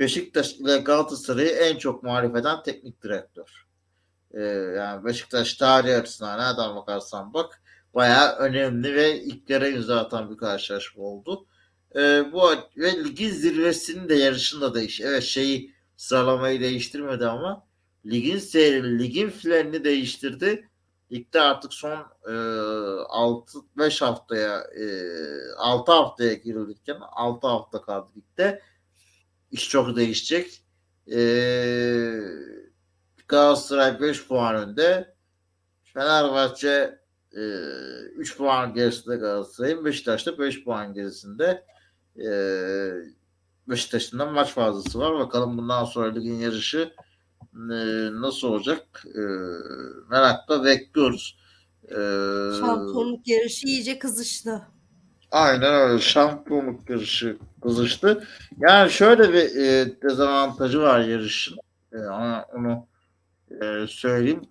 Beşiktaş 0.00 0.52
ile 0.52 0.78
Galatasaray'ı 0.78 1.50
en 1.50 1.76
çok 1.76 2.02
muhalif 2.02 2.36
eden 2.36 2.62
teknik 2.62 3.02
direktör. 3.02 3.63
Ee, 4.36 4.40
yani 4.76 5.04
Beşiktaş 5.04 5.54
tarihi 5.54 5.96
açısından 5.96 6.38
nereden 6.38 6.76
bakarsan 6.76 7.34
bak 7.34 7.62
bayağı 7.94 8.36
önemli 8.36 8.94
ve 8.94 9.20
ilklere 9.20 9.70
imza 9.70 10.00
atan 10.00 10.30
bir 10.30 10.36
karşılaşma 10.36 11.02
oldu. 11.02 11.46
Ee, 11.96 12.24
bu 12.32 12.50
ve 12.76 13.04
ligin 13.04 13.30
zirvesinin 13.30 14.08
de 14.08 14.14
yarışında 14.14 14.74
değiş. 14.74 15.00
Evet 15.00 15.22
şeyi 15.22 15.74
sıralamayı 15.96 16.60
değiştirmedi 16.60 17.26
ama 17.26 17.66
ligin 18.06 18.38
seyrini, 18.38 18.98
ligin 18.98 19.30
filerini 19.30 19.84
değiştirdi. 19.84 20.68
Ligde 21.12 21.40
artık 21.40 21.74
son 21.74 22.06
e, 22.26 22.32
6-5 22.32 24.04
haftaya 24.04 24.58
e, 24.58 24.86
6 25.56 25.92
haftaya 25.92 26.34
girilirken 26.34 26.96
6 27.12 27.46
hafta 27.46 27.82
kaldı 27.82 28.10
ligde. 28.16 28.62
İş 29.50 29.68
çok 29.68 29.96
değişecek. 29.96 30.62
E, 31.12 31.18
Galatasaray 33.28 34.00
5 34.00 34.28
puan 34.28 34.54
önde. 34.54 35.14
Fenerbahçe 35.84 36.98
e, 37.36 37.40
3 38.16 38.36
puan 38.36 38.74
gerisinde 38.74 39.16
Galatasaray'ın. 39.16 39.84
Beşiktaş 39.84 40.26
da 40.26 40.38
5 40.38 40.64
puan 40.64 40.94
gerisinde. 40.94 41.64
E, 42.16 42.28
Beşiktaş'ın 43.68 44.18
da 44.18 44.26
maç 44.26 44.48
fazlası 44.48 44.98
var. 44.98 45.14
Bakalım 45.14 45.58
bundan 45.58 45.84
sonra 45.84 46.12
ligin 46.14 46.34
yarışı 46.34 46.92
e, 47.54 47.76
nasıl 48.12 48.48
olacak 48.48 49.04
e, 49.06 49.20
merakla 50.10 50.64
bekliyoruz. 50.64 51.38
E, 51.84 51.94
Şampiyonluk 52.60 53.28
yarışı 53.28 53.66
iyice 53.66 53.98
kızıştı. 53.98 54.62
Aynen 55.30 55.74
öyle. 55.74 56.00
Şampiyonluk 56.00 56.90
yarışı 56.90 57.36
kızıştı. 57.62 58.26
Yani 58.58 58.90
şöyle 58.90 59.32
bir 59.32 59.56
e, 59.56 60.02
dezavantajı 60.02 60.80
var 60.80 61.00
yarışın. 61.00 61.56
E, 61.92 61.98
onu 62.54 62.86
e, 63.62 63.86
söyleyeyim. 63.86 64.42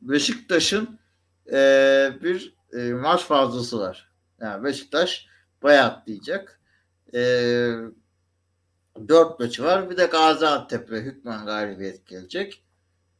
Beşiktaş'ın 0.00 0.98
e, 1.52 2.10
bir 2.22 2.54
e, 2.72 2.92
maç 2.92 3.24
fazlası 3.24 3.78
var. 3.78 4.12
Yani 4.40 4.64
Beşiktaş 4.64 5.26
bayağı 5.62 6.02
diyecek. 6.06 6.48
E, 7.14 7.20
dört 9.08 9.40
maçı 9.40 9.64
var. 9.64 9.90
Bir 9.90 9.96
de 9.96 10.06
Gaziantep'e 10.06 10.96
hükmen 10.96 11.46
galibiyet 11.46 12.06
gelecek. 12.06 12.64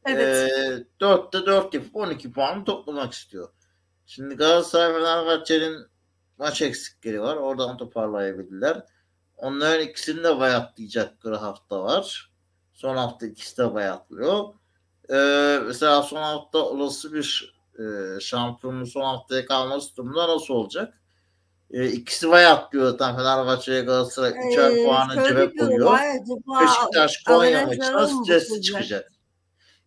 Evet. 0.05 0.51
E, 0.51 0.85
dörtte 0.99 1.45
dört 1.45 1.73
yapıp 1.73 1.95
12 1.95 2.31
puan 2.31 2.65
toplamak 2.65 3.13
istiyor. 3.13 3.49
Şimdi 4.05 4.35
Galatasaray 4.35 4.93
Fenerbahçe'nin 4.93 5.87
maç 6.37 6.61
eksikleri 6.61 7.21
var. 7.21 7.35
Oradan 7.35 7.77
toparlayabilirler. 7.77 8.83
Onların 9.37 9.87
ikisini 9.87 10.23
de 10.23 10.39
bayatlayacakları 10.39 11.35
hafta 11.35 11.83
var. 11.83 12.31
Son 12.73 12.95
hafta 12.95 13.27
ikisi 13.27 13.57
de 13.57 13.73
bayatlıyor. 13.73 14.53
Ee, 15.11 15.59
mesela 15.65 16.03
son 16.03 16.21
hafta 16.21 16.57
olası 16.57 17.13
bir 17.13 17.55
e, 17.79 17.83
şampiyonun 18.19 18.83
son 18.83 19.01
haftaya 19.01 19.45
kalması 19.45 19.97
durumunda 19.97 20.27
nasıl 20.27 20.53
olacak? 20.53 20.93
E, 21.71 21.87
ikisi 21.87 22.29
vay 22.29 22.45
atlıyor 22.45 22.91
zaten 22.91 23.15
Fenerbahçe'ye 23.15 23.81
Galatasaray 23.81 24.31
ee, 24.31 24.49
üçer 24.49 24.85
puanı 24.85 25.27
cebe 25.27 25.55
koyuyor. 25.55 25.99
Beşiktaş 26.61 27.23
Konya 27.23 27.65
maçına 27.65 28.07
stresli 28.07 28.61
çıkacak. 28.61 29.11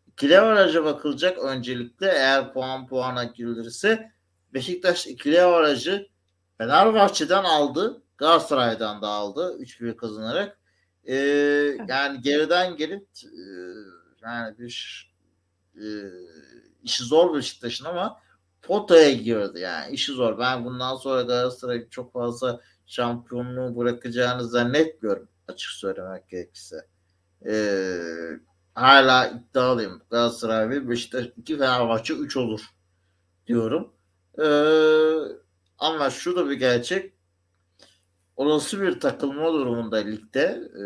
İkili 0.06 0.40
avaraja 0.40 0.84
bakılacak 0.84 1.38
öncelikle 1.38 2.06
eğer 2.06 2.52
puan 2.52 2.86
puana 2.86 3.24
girilirse 3.24 4.12
Beşiktaş 4.54 5.06
ikili 5.06 5.42
avarajı 5.42 6.08
Fenerbahçe'den 6.58 7.44
aldı. 7.44 8.02
Galatasaray'dan 8.18 9.02
da 9.02 9.08
aldı. 9.08 9.56
3-1 9.60 9.96
kazanarak. 9.96 10.58
Ee, 11.04 11.14
yani 11.88 12.20
geriden 12.20 12.76
gelip 12.76 13.06
e, 13.24 13.40
yani 14.22 14.58
bir 14.58 15.11
e, 15.76 15.86
işi 16.82 17.04
zor 17.04 17.34
Beşiktaş'ın 17.34 17.84
ama 17.84 18.20
potaya 18.62 19.12
girdi 19.12 19.60
yani 19.60 19.94
işi 19.94 20.12
zor. 20.12 20.38
Ben 20.38 20.64
bundan 20.64 20.96
sonra 20.96 21.22
Galatasaray 21.22 21.88
çok 21.88 22.12
fazla 22.12 22.60
şampiyonluğu 22.86 23.76
bırakacağını 23.76 24.48
zannetmiyorum 24.48 25.28
açık 25.48 25.70
söylemek 25.70 26.28
gerekirse. 26.28 26.86
Ee, 27.46 27.98
hala 28.74 29.26
iddialıyım. 29.26 30.02
Galatasaray 30.10 30.70
ve 30.70 30.88
Beşiktaş 30.88 31.26
2 31.36 31.58
Fenerbahçe 31.58 32.14
3 32.14 32.36
olur 32.36 32.60
diyorum. 33.46 33.92
Ee, 34.38 34.44
ama 35.78 36.10
şu 36.10 36.36
da 36.36 36.50
bir 36.50 36.54
gerçek. 36.54 37.12
Olası 38.36 38.82
bir 38.82 39.00
takılma 39.00 39.52
durumunda 39.52 39.96
ligde 39.96 40.70
e, 40.78 40.84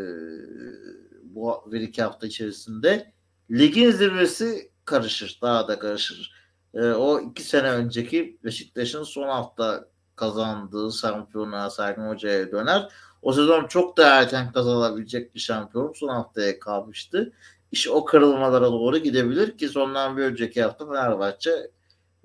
bu 1.23 1.69
bir 1.73 1.81
iki 1.81 2.03
hafta 2.03 2.27
içerisinde 2.27 3.13
ligin 3.51 3.91
zirvesi 3.91 4.71
karışır. 4.87 5.39
Daha 5.43 5.69
da 5.69 5.79
karışır. 5.79 6.33
E, 6.75 6.81
o 6.83 7.21
iki 7.21 7.43
sene 7.43 7.71
önceki 7.71 8.39
Beşiktaş'ın 8.45 9.03
son 9.03 9.29
hafta 9.29 9.89
kazandığı 10.17 10.93
şampiyonluğa 10.93 11.71
Sergen 11.71 12.09
Hoca'ya 12.09 12.53
döner. 12.53 12.89
O 13.23 13.33
sezon 13.33 13.67
çok 13.67 13.97
da 13.97 14.21
erken 14.21 14.53
kazanabilecek 14.53 15.35
bir 15.35 15.41
şampiyon 15.41 15.93
son 15.93 16.09
haftaya 16.09 16.59
kalmıştı. 16.59 17.33
İş 17.73 17.89
o 17.89 18.05
kırılmalara 18.05 18.67
doğru 18.67 18.99
gidebilir 18.99 19.59
ki 19.59 19.69
sondan 19.69 20.17
bir 20.17 20.23
önceki 20.23 20.63
hafta 20.63 20.87
Fenerbahçe 20.87 21.71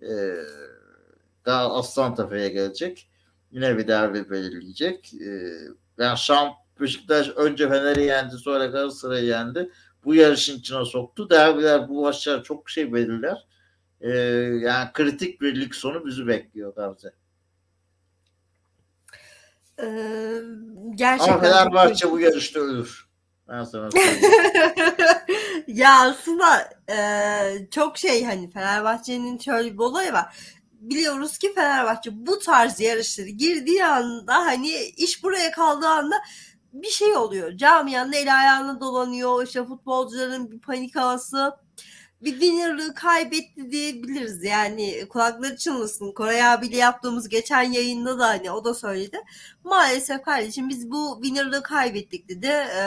e, 0.02 0.36
Aslan 1.46 2.16
Tepe'ye 2.16 2.50
gelecek. 2.50 3.10
Yine 3.52 3.78
bir 3.78 3.88
derbi 3.88 4.30
belirleyecek. 4.30 5.14
E, 5.14 5.58
yani 5.98 6.18
şamp 6.18 6.54
Beşiktaş 6.82 7.30
önce 7.30 7.70
Fener'i 7.70 8.04
yendi 8.04 8.38
sonra 8.38 8.66
Galatasaray'ı 8.66 9.26
yendi. 9.26 9.72
Bu 10.06 10.16
yarışın 10.16 10.60
içine 10.60 10.86
soktu. 10.86 11.30
Derbiler 11.30 11.90
bu 11.90 12.02
maçlar 12.02 12.44
çok 12.44 12.70
şey 12.70 12.94
belirler. 12.94 13.48
Ee, 14.02 14.10
yani 14.62 14.90
kritik 14.94 15.42
bir 15.42 15.62
lig 15.62 15.74
sonu 15.74 16.06
bizi 16.06 16.28
bekliyor 16.28 16.76
Gamze. 16.76 17.14
Ee, 19.82 20.42
gerçekten 20.96 21.34
Ama 21.34 21.42
Fenerbahçe 21.42 22.12
bu 22.12 22.20
yarışta 22.20 22.60
ölür. 22.60 23.12
Ben 23.48 23.64
sana 23.64 23.90
ya 25.68 26.02
aslında 26.02 26.70
e, 26.90 26.98
çok 27.72 27.98
şey 27.98 28.24
hani 28.24 28.52
Fenerbahçe'nin 28.52 29.38
şöyle 29.38 29.74
bir 29.74 29.78
olayı 29.78 30.14
var. 30.14 30.36
Biliyoruz 30.72 31.38
ki 31.38 31.54
Fenerbahçe 31.54 32.10
bu 32.14 32.40
tarz 32.40 32.80
yarışları 32.80 33.30
girdiği 33.30 33.86
anda 33.86 34.36
hani 34.36 34.72
iş 34.98 35.24
buraya 35.24 35.52
kaldığı 35.52 35.88
anda 35.88 36.16
bir 36.74 36.88
şey 36.90 37.18
oluyor. 37.18 37.58
Camianın 37.58 38.14
el 38.14 38.40
ayağına 38.40 38.82
dolanıyor. 38.82 39.44
İşte 39.44 39.66
futbolcuların 39.66 40.52
bir 40.52 40.60
panik 40.60 40.96
havası 40.96 41.56
bir 42.22 42.32
winner'lığı 42.32 42.94
kaybetti 42.94 43.72
diyebiliriz. 43.72 44.44
Yani 44.44 45.06
kulakları 45.10 45.58
çınlasın. 45.58 46.12
Koray 46.12 46.44
abiyle 46.48 46.78
yaptığımız 46.78 47.30
geçen 47.30 47.64
yayında 47.64 48.20
da 48.20 48.28
hani 48.28 48.52
o 48.52 48.66
da 48.66 48.74
söyledi. 48.74 49.18
Maalesef 49.64 50.24
kardeşim 50.24 50.70
biz 50.70 50.92
bu 50.92 51.20
winner'lığı 51.24 51.64
kaybettik 51.64 52.30
dedi. 52.30 52.48
E, 52.48 52.84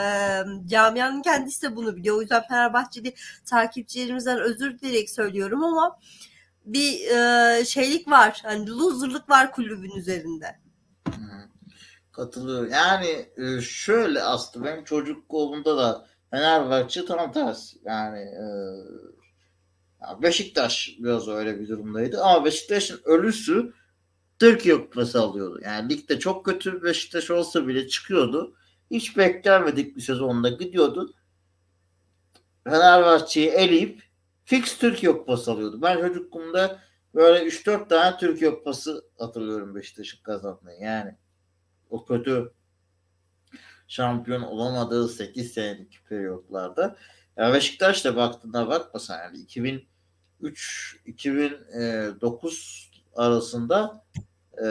camianın 0.67 1.21
kendisi 1.21 1.61
de 1.61 1.75
bunu 1.75 1.95
biliyor. 1.95 2.17
O 2.17 2.21
yüzden 2.21 2.43
Fenerbahçeli 2.47 3.13
takipçilerimizden 3.45 4.39
özür 4.39 4.79
dileyerek 4.79 5.09
söylüyorum 5.09 5.63
ama 5.63 5.99
bir 6.65 7.07
e, 7.09 7.65
şeylik 7.65 8.07
var. 8.07 8.41
Hani 8.43 8.69
loser'lık 8.69 9.29
var 9.29 9.51
kulübün 9.51 9.91
üzerinde. 9.91 10.64
Katılıyorum. 12.15 12.71
Yani 12.71 13.29
şöyle 13.61 14.23
aslında 14.23 14.65
benim 14.65 14.83
çocukluğumda 14.83 15.77
da 15.77 16.07
Fenerbahçe 16.31 17.05
tam 17.05 17.31
tersi. 17.31 17.77
Yani 17.85 18.19
e, 18.19 18.43
Beşiktaş 20.21 20.95
biraz 20.99 21.27
öyle 21.27 21.59
bir 21.59 21.67
durumdaydı 21.67 22.21
ama 22.23 22.45
Beşiktaş'ın 22.45 23.01
ölüsü 23.05 23.73
Türkiye 24.39 24.75
Kupası 24.75 25.21
alıyordu. 25.21 25.59
Yani 25.63 25.89
ligde 25.89 26.19
çok 26.19 26.45
kötü 26.45 26.83
Beşiktaş 26.83 27.31
olsa 27.31 27.67
bile 27.67 27.87
çıkıyordu. 27.87 28.55
Hiç 28.91 29.17
beklenmedik 29.17 29.95
bir 29.95 30.01
sezonda 30.01 30.49
gidiyordu. 30.49 31.13
Fenerbahçe'yi 32.63 33.49
eleyip 33.49 34.03
fix 34.45 34.77
Türkiye 34.77 35.11
Kupası 35.11 35.51
alıyordu. 35.51 35.81
Ben 35.81 36.07
çocukluğumda 36.07 36.79
böyle 37.15 37.45
3-4 37.45 37.89
tane 37.89 38.17
Türkiye 38.17 38.51
Kupası 38.51 39.05
hatırlıyorum 39.17 39.75
Beşiktaş'ın 39.75 40.23
kazanmayı. 40.23 40.79
Yani 40.81 41.15
o 41.95 42.05
kötü 42.05 42.51
şampiyon 43.87 44.41
olamadığı 44.41 45.07
8 45.07 45.53
senelik 45.53 46.05
periyotlarda. 46.09 46.95
Ya 47.37 47.53
Beşiktaş 47.53 48.05
da 48.05 48.15
baktığında 48.15 48.67
bakmasan 48.67 49.17
yani 49.17 49.37
2000 49.37 49.87
2003-2009 50.41 52.85
arasında 53.15 54.03
e, 54.63 54.67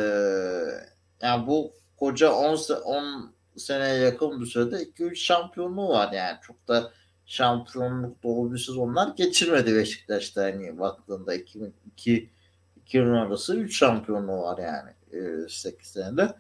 yani 1.23 1.47
bu 1.47 1.73
koca 1.97 2.33
10, 2.33 2.59
10 2.85 3.35
seneye 3.57 3.97
yakın 3.97 4.41
bir 4.41 4.47
sürede 4.47 4.83
2-3 4.83 5.17
şampiyonluğu 5.17 5.89
var 5.89 6.13
yani. 6.13 6.39
Çok 6.43 6.69
da 6.69 6.93
şampiyonluk 7.27 8.23
dolu 8.23 8.53
bir 8.53 8.59
sezonlar 8.59 9.17
geçirmedi 9.17 9.75
Beşiktaş'ta 9.75 10.43
hani 10.43 10.79
baktığında 10.79 11.35
2002 11.35 12.31
2000 12.77 13.11
arası 13.11 13.57
3 13.57 13.79
şampiyonluğu 13.79 14.43
var 14.43 14.59
yani 14.59 14.91
e, 15.13 15.49
8 15.49 15.89
senede. 15.89 16.35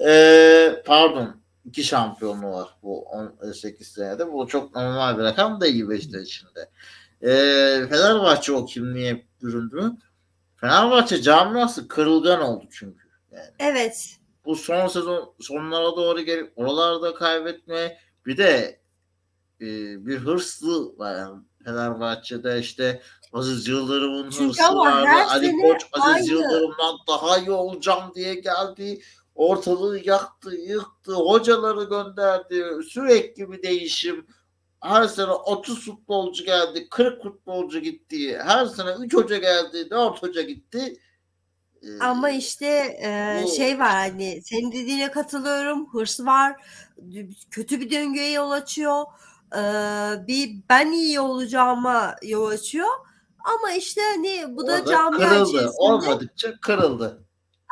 E, 0.00 0.82
pardon 0.86 1.44
2 1.64 1.84
şampiyonluğu 1.84 2.52
var 2.52 2.68
bu 2.82 3.02
18 3.02 3.88
senede. 3.88 4.32
Bu 4.32 4.46
çok 4.46 4.76
normal 4.76 5.18
bir 5.18 5.22
rakam 5.22 5.60
değil 5.60 5.88
Beşiktaş 5.88 6.22
içinde. 6.22 6.70
E, 7.22 7.30
Fenerbahçe 7.88 8.52
o 8.52 8.66
kimliğe 8.66 9.26
büründü 9.42 9.74
mü? 9.76 9.96
Fenerbahçe 10.56 11.22
camiası 11.22 11.88
kırılgan 11.88 12.40
oldu 12.40 12.64
çünkü. 12.70 13.08
Yani. 13.32 13.50
Evet. 13.58 14.16
Bu 14.44 14.56
son 14.56 14.86
sezon 14.86 15.34
sonlara 15.40 15.96
doğru 15.96 16.20
gelip 16.20 16.52
oralarda 16.56 17.14
kaybetme 17.14 17.98
bir 18.26 18.36
de 18.36 18.80
e, 19.60 19.66
bir 20.06 20.18
hırslı 20.18 20.98
var 20.98 21.18
yani 21.18 21.42
Fenerbahçe'de 21.64 22.58
işte 22.58 23.02
Aziz 23.32 23.68
Yıldırım'ın 23.68 24.26
hırsı 24.26 24.74
vardı. 24.74 25.08
Ali 25.30 25.52
Koç 25.52 25.86
Aziz 25.92 26.14
aynı. 26.14 26.26
Yıldırım'dan 26.26 26.96
daha 27.08 27.38
iyi 27.38 27.50
olacağım 27.50 28.12
diye 28.14 28.34
geldi. 28.34 29.00
Ortalığı 29.34 29.98
yaktı, 30.04 30.54
yıktı, 30.54 31.12
hocaları 31.12 31.84
gönderdi. 31.84 32.64
Sürekli 32.88 33.52
bir 33.52 33.62
değişim 33.62 34.26
her 34.84 35.08
sene 35.08 35.30
30 35.30 35.84
futbolcu 35.84 36.44
geldi, 36.44 36.88
40 36.90 37.22
futbolcu 37.22 37.78
gitti. 37.80 38.38
Her 38.44 38.66
sene 38.66 38.90
3 39.00 39.14
hoca 39.14 39.38
geldi, 39.38 39.90
4 39.90 40.22
hoca 40.22 40.42
gitti. 40.42 40.96
Ee, 41.82 41.98
Ama 42.00 42.30
işte 42.30 42.66
e, 43.04 43.40
bu... 43.44 43.50
şey 43.50 43.78
var 43.78 43.90
hani 43.90 44.42
senin 44.44 44.72
dediğine 44.72 45.10
katılıyorum. 45.10 45.92
Hırs 45.92 46.20
var. 46.20 46.56
Kötü 47.50 47.80
bir 47.80 47.90
döngüye 47.90 48.30
yol 48.30 48.50
açıyor. 48.50 49.04
Ee, 49.56 50.26
bir 50.26 50.50
ben 50.68 50.92
iyi 50.92 51.20
olacağıma 51.20 52.16
yol 52.22 52.46
açıyor. 52.46 52.88
Ama 53.44 53.72
işte 53.72 54.00
hani 54.14 54.56
bu 54.56 54.66
da 54.66 54.84
camia 54.84 55.26
içerisinde. 55.26 55.70
Olmadıkça 55.78 56.60
kırıldı. 56.60 57.24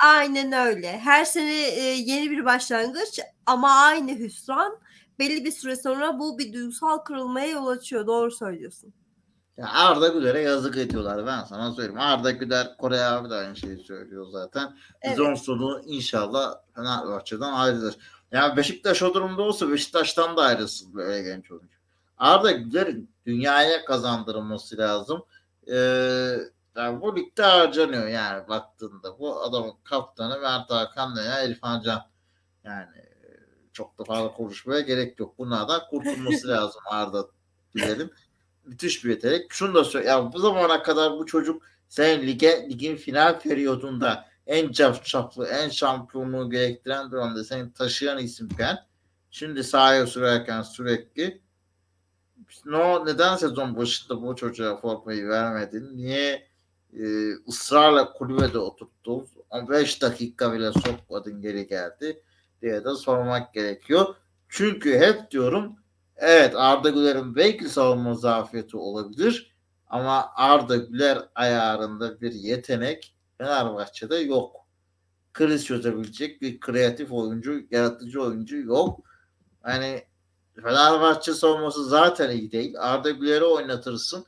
Aynen 0.02 0.52
öyle. 0.52 0.98
Her 0.98 1.24
sene 1.24 1.68
e, 1.68 1.80
yeni 1.80 2.30
bir 2.30 2.44
başlangıç 2.44 3.20
ama 3.46 3.70
aynı 3.70 4.18
hüsran 4.18 4.78
belli 5.18 5.44
bir 5.44 5.52
süre 5.52 5.76
sonra 5.76 6.18
bu 6.18 6.38
bir 6.38 6.52
duygusal 6.52 6.98
kırılmaya 6.98 7.46
yol 7.46 7.66
açıyor. 7.66 8.06
Doğru 8.06 8.30
söylüyorsun. 8.30 8.94
Ya 9.56 9.68
Arda 9.72 10.08
Güler'e 10.08 10.40
yazık 10.40 10.76
ediyorlar 10.76 11.26
ben 11.26 11.44
sana 11.44 11.72
söyleyeyim. 11.72 12.00
Arda 12.00 12.30
Güler 12.30 12.76
Kore 12.76 13.00
abi 13.00 13.30
de 13.30 13.34
aynı 13.34 13.56
şeyi 13.56 13.78
söylüyor 13.78 14.26
zaten. 14.32 14.76
Evet. 15.02 15.16
Sezon 15.16 15.34
sonu 15.34 15.82
inşallah 15.86 16.54
Fenerbahçe'den 16.74 17.52
ayrılır. 17.52 17.94
Yani 18.32 18.56
Beşiktaş 18.56 19.02
o 19.02 19.14
durumda 19.14 19.42
olsa 19.42 19.70
Beşiktaş'tan 19.70 20.36
da 20.36 20.42
ayrılsın 20.42 20.94
böyle 20.94 21.22
genç 21.22 21.50
oyuncu. 21.50 21.76
Arda 22.16 22.50
Güler'in 22.50 23.10
dünyaya 23.26 23.84
kazandırılması 23.84 24.78
lazım. 24.78 25.24
Ee, 25.72 26.36
yani 26.76 27.00
bu 27.00 27.16
ligde 27.16 27.42
harcanıyor 27.42 28.06
yani 28.06 28.48
baktığında. 28.48 29.18
Bu 29.18 29.42
adamın 29.42 29.72
kaptanı 29.84 30.40
Mert 30.40 30.70
Hakan 30.70 31.16
veya 31.16 31.44
İrfan 31.44 31.80
Can. 31.80 32.02
Yani 32.64 32.86
çok 33.72 33.98
da 33.98 34.04
fazla 34.04 34.32
konuşmaya 34.34 34.80
gerek 34.80 35.20
yok. 35.20 35.38
Bunlardan 35.38 35.80
kurtulması 35.90 36.48
lazım 36.48 36.82
Arda 36.90 37.26
diyelim. 37.74 38.10
Müthiş 38.64 39.04
bir 39.04 39.10
yetenek. 39.10 39.52
Şunu 39.52 39.74
da 39.74 39.84
söyle. 39.84 40.08
Ya 40.08 40.32
bu 40.32 40.38
zamana 40.38 40.82
kadar 40.82 41.12
bu 41.12 41.26
çocuk 41.26 41.62
sen 41.88 42.22
lige, 42.22 42.66
ligin 42.70 42.96
final 42.96 43.40
periyodunda 43.40 44.28
en 44.46 44.72
cafçaflı, 44.72 45.46
en 45.46 45.68
şampiyonluğu 45.68 46.50
gerektiren 46.50 47.12
dönemde 47.12 47.44
seni 47.44 47.72
taşıyan 47.72 48.18
isimken 48.18 48.78
şimdi 49.30 49.64
sahaya 49.64 50.06
sürerken 50.06 50.62
sürekli 50.62 51.42
no, 52.64 53.06
neden 53.06 53.36
sezon 53.36 53.76
başında 53.76 54.22
bu 54.22 54.36
çocuğa 54.36 54.76
formayı 54.76 55.28
vermedin? 55.28 55.96
Niye 55.96 56.46
e, 56.92 57.32
ısrarla 57.48 58.12
kulübede 58.12 58.58
oturttun? 58.58 59.26
15 59.50 60.02
dakika 60.02 60.52
bile 60.52 60.72
sokmadın 60.72 61.42
geri 61.42 61.66
geldi 61.66 62.22
diye 62.62 62.84
de 62.84 62.94
sormak 62.94 63.54
gerekiyor. 63.54 64.14
Çünkü 64.48 64.98
hep 64.98 65.30
diyorum 65.30 65.76
evet 66.16 66.56
Arda 66.56 66.90
Güler'in 66.90 67.36
belki 67.36 67.68
savunma 67.68 68.14
zafiyeti 68.14 68.76
olabilir 68.76 69.56
ama 69.86 70.32
Arda 70.34 70.76
Güler 70.76 71.18
ayarında 71.34 72.20
bir 72.20 72.32
yetenek 72.32 73.14
Fenerbahçe'de 73.38 74.16
yok. 74.16 74.56
Kriz 75.32 75.64
çözebilecek 75.66 76.42
bir 76.42 76.60
kreatif 76.60 77.12
oyuncu, 77.12 77.60
yaratıcı 77.70 78.22
oyuncu 78.22 78.56
yok. 78.56 79.00
Hani 79.62 80.04
Fenerbahçe 80.62 81.34
savunması 81.34 81.84
zaten 81.84 82.30
iyi 82.30 82.52
değil. 82.52 82.74
Arda 82.78 83.10
Güler'i 83.10 83.44
oynatırsın. 83.44 84.24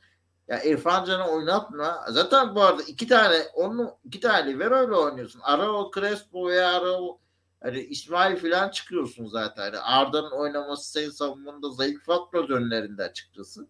Ya 0.48 0.62
İrfan 0.62 1.04
Can'ı 1.04 1.28
oynatma. 1.28 2.04
Zaten 2.08 2.54
bu 2.54 2.62
arada 2.62 2.82
iki 2.82 3.08
tane 3.08 3.36
onu 3.54 3.98
iki 4.04 4.20
tane 4.20 4.58
ver 4.58 4.70
öyle 4.70 4.94
oynuyorsun. 4.94 5.40
Ara 5.42 5.72
o 5.72 5.90
Crespo 5.94 6.48
veya 6.48 6.76
ara 6.76 6.92
o 6.92 7.20
Hani 7.64 7.80
İsmail 7.80 8.36
falan 8.36 8.70
çıkıyorsun 8.70 9.26
zaten. 9.26 9.62
Hani 9.62 9.78
Arda'nın 9.78 10.30
oynaması 10.30 10.90
senin 10.90 11.10
savunmanda 11.10 11.70
zayıflatmaz 11.70 12.50
önlerinde 12.50 13.02
açıkçası. 13.02 13.68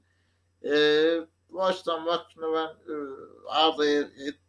Ee, 0.64 1.20
bu 1.50 1.64
açıdan 1.64 2.06
ben 2.06 2.92
e, 2.92 2.94
Arda'ya 3.48 4.04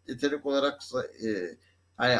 yetenek 0.08 0.46
olarak 0.46 0.82
e, 1.26 1.58
hani 1.98 2.18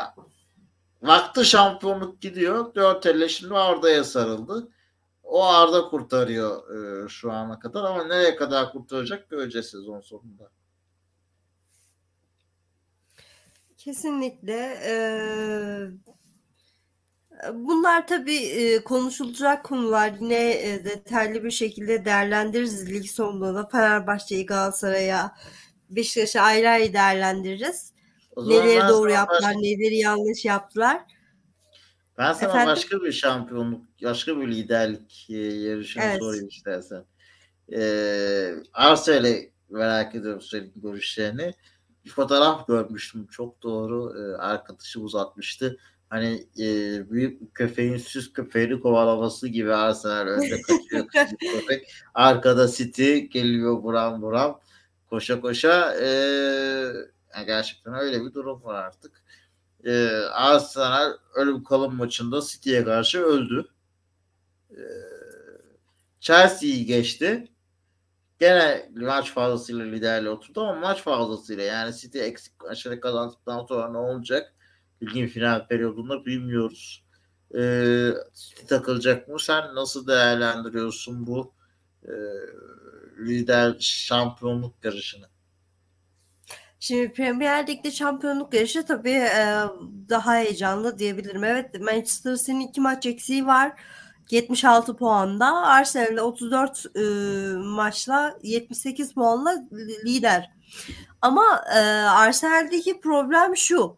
vakti 1.02 1.46
şampiyonluk 1.46 2.22
gidiyor. 2.22 2.76
Dört 2.76 3.06
elle 3.06 3.30
şimdi 3.30 3.54
Arda'ya 3.54 4.04
sarıldı. 4.04 4.68
O 5.26 5.44
Arda 5.44 5.82
kurtarıyor 5.90 6.76
e, 7.06 7.10
şu 7.10 7.32
ana 7.32 7.60
kadar 7.60 7.84
ama 7.84 8.04
nereye 8.04 8.36
kadar 8.36 8.72
kurtaracak 8.72 9.30
göreceğiz 9.30 9.66
sezon 9.68 10.02
sonunda. 10.02 10.50
Kesinlikle. 13.78 14.80
Ee, 14.84 15.88
Bunlar 17.54 18.08
tabii 18.08 18.82
konuşulacak 18.86 19.64
konular. 19.64 20.14
Yine 20.20 20.40
detaylı 20.86 21.44
bir 21.44 21.52
şekilde 21.52 22.06
değerlendiririz 22.06 22.90
lig 22.94 23.06
sonunda 23.06 23.56
da 23.56 23.68
Fenerbahçe'yi 23.68 24.46
Galatasaray'a 24.46 25.36
Beşiktaş'ı 25.90 26.42
ayrı 26.42 26.70
ayrı 26.70 26.94
değerlendiririz. 26.94 27.94
Neleri 28.38 28.90
doğru 28.90 29.12
yaptılar, 29.12 29.54
neleri 29.54 29.98
yanlış 29.98 30.46
yaptılar. 30.46 31.02
Ben 32.18 32.34
sana 32.34 32.50
Efendim? 32.50 32.68
başka 32.68 33.02
bir 33.02 33.12
şampiyonluk, 33.12 33.82
başka 34.04 34.42
bir 34.42 34.48
liderlik 34.48 35.30
yarışını 35.30 36.04
evet. 36.04 36.20
sorayım 36.20 36.48
istersen. 36.48 37.04
Ee, 37.74 38.54
Arsenal'e 38.74 39.52
merak 39.70 40.16
ediyorum 40.16 40.42
senin 40.42 40.74
görüşlerini. 40.76 41.54
Bir 42.06 42.10
fotoğraf 42.10 42.68
görmüştüm. 42.68 43.28
Çok 43.28 43.64
doğru. 43.64 44.14
Ee, 44.20 44.38
arkadaşım 44.38 45.16
atmıştı. 45.16 45.78
Hani 46.10 46.48
e, 46.60 46.66
büyük 47.12 47.56
köpeğin 47.56 47.98
süs 47.98 48.34
köpeğini 48.34 48.80
kovalaması 48.80 49.48
gibi 49.48 49.74
Arsenal 49.74 50.28
önde 50.28 50.62
kaçıyor 50.68 51.08
köpek. 51.40 51.94
Arkada 52.14 52.68
City 52.68 53.18
geliyor 53.18 53.84
buram 53.84 54.22
buram. 54.22 54.60
Koşa 55.10 55.42
koşa 55.42 55.96
e, 56.02 56.06
gerçekten 57.46 57.94
öyle 57.94 58.26
bir 58.26 58.34
durum 58.34 58.64
var 58.64 58.84
artık. 58.84 59.25
E, 59.86 60.08
Arsenal 60.32 61.14
ölüm 61.36 61.64
kalım 61.64 61.96
maçında 61.96 62.42
City'ye 62.42 62.84
karşı 62.84 63.20
öldü. 63.24 63.68
E, 64.72 64.82
Chelsea'yi 66.20 66.86
geçti. 66.86 67.48
Gene 68.40 68.92
maç 68.96 69.32
fazlasıyla 69.32 69.86
liderle 69.86 70.30
oturdu 70.30 70.62
ama 70.62 70.80
maç 70.80 71.02
fazlasıyla 71.02 71.64
yani 71.64 71.96
City 71.96 72.20
eksik 72.20 72.64
maçları 72.64 73.00
kazandıktan 73.00 73.66
sonra 73.66 73.92
ne 73.92 73.98
olacak? 73.98 74.54
Ligin 75.04 75.28
final 75.28 75.68
periyodunda 75.68 76.26
bilmiyoruz. 76.26 77.04
Ee, 77.58 78.12
City 78.34 78.66
takılacak 78.66 79.28
mı? 79.28 79.40
Sen 79.40 79.76
nasıl 79.76 80.08
değerlendiriyorsun 80.08 81.28
bu 81.28 81.54
e, 82.04 82.12
lider 83.20 83.76
şampiyonluk 83.80 84.74
yarışını? 84.84 85.26
Şimdi 86.88 87.14
Premier 87.14 87.68
Lig'de 87.68 87.92
şampiyonluk 87.92 88.54
yarışı 88.54 88.86
tabii 88.86 89.10
e, 89.12 89.64
daha 90.10 90.36
heyecanlı 90.36 91.00
diyebilirim. 91.00 91.44
Evet 91.44 91.82
Manchester 91.82 92.36
City'nin 92.36 92.60
iki 92.60 92.82
maç 92.82 93.06
eksiği 93.06 93.46
var. 93.46 93.74
76 94.32 94.96
puanda. 94.96 95.46
Arsenal'de 95.68 96.22
34 96.22 96.86
e, 96.96 97.02
maçla 97.58 98.38
78 98.44 99.14
puanla 99.14 99.56
lider. 100.06 100.52
Ama 101.22 101.64
e, 101.76 101.80
Arsenal'deki 102.10 103.00
problem 103.00 103.58
şu. 103.58 103.98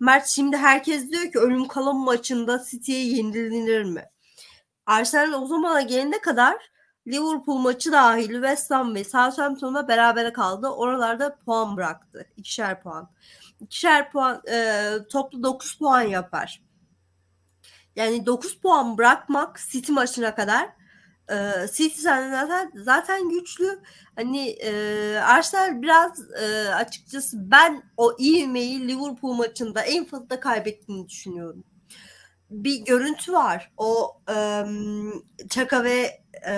Mert 0.00 0.28
şimdi 0.28 0.56
herkes 0.56 1.10
diyor 1.10 1.32
ki 1.32 1.38
ölüm 1.38 1.68
kalım 1.68 2.04
maçında 2.04 2.64
City'ye 2.70 3.04
yenilir 3.04 3.84
mi? 3.84 4.04
Arsenal 4.86 5.42
o 5.42 5.46
zamana 5.46 5.82
gelene 5.82 6.20
kadar 6.20 6.71
Liverpool 7.06 7.58
maçı 7.58 7.92
dahil 7.92 8.32
West 8.32 8.70
Ham 8.70 8.94
ve 8.94 9.04
Southampton'la 9.04 9.88
berabere 9.88 10.32
kaldı. 10.32 10.68
Oralarda 10.68 11.36
puan 11.36 11.76
bıraktı. 11.76 12.26
İkişer 12.36 12.82
puan. 12.82 13.10
İkişer 13.60 14.10
puan 14.10 14.42
e, 14.50 14.88
toplu 15.10 15.42
9 15.42 15.78
puan 15.78 16.02
yapar. 16.02 16.62
Yani 17.96 18.26
9 18.26 18.60
puan 18.60 18.98
bırakmak 18.98 19.60
City 19.70 19.92
maçına 19.92 20.34
kadar 20.34 20.68
e, 21.30 21.66
City 21.72 22.00
zaten 22.00 22.72
zaten 22.74 23.28
güçlü. 23.28 23.80
Hani 24.16 24.48
e, 24.48 24.72
Arsenal 25.16 25.82
biraz 25.82 26.32
e, 26.32 26.68
açıkçası 26.74 27.50
ben 27.50 27.82
o 27.96 28.16
ivmeyi 28.18 28.88
Liverpool 28.88 29.34
maçında 29.34 29.82
en 29.82 30.04
fazla 30.04 30.40
kaybettiğini 30.40 31.08
düşünüyorum. 31.08 31.64
Bir 32.52 32.84
görüntü 32.84 33.32
var. 33.32 33.72
O 33.76 34.20
e, 34.30 34.64
Çaka 35.50 35.84
ve 35.84 36.22
e, 36.48 36.54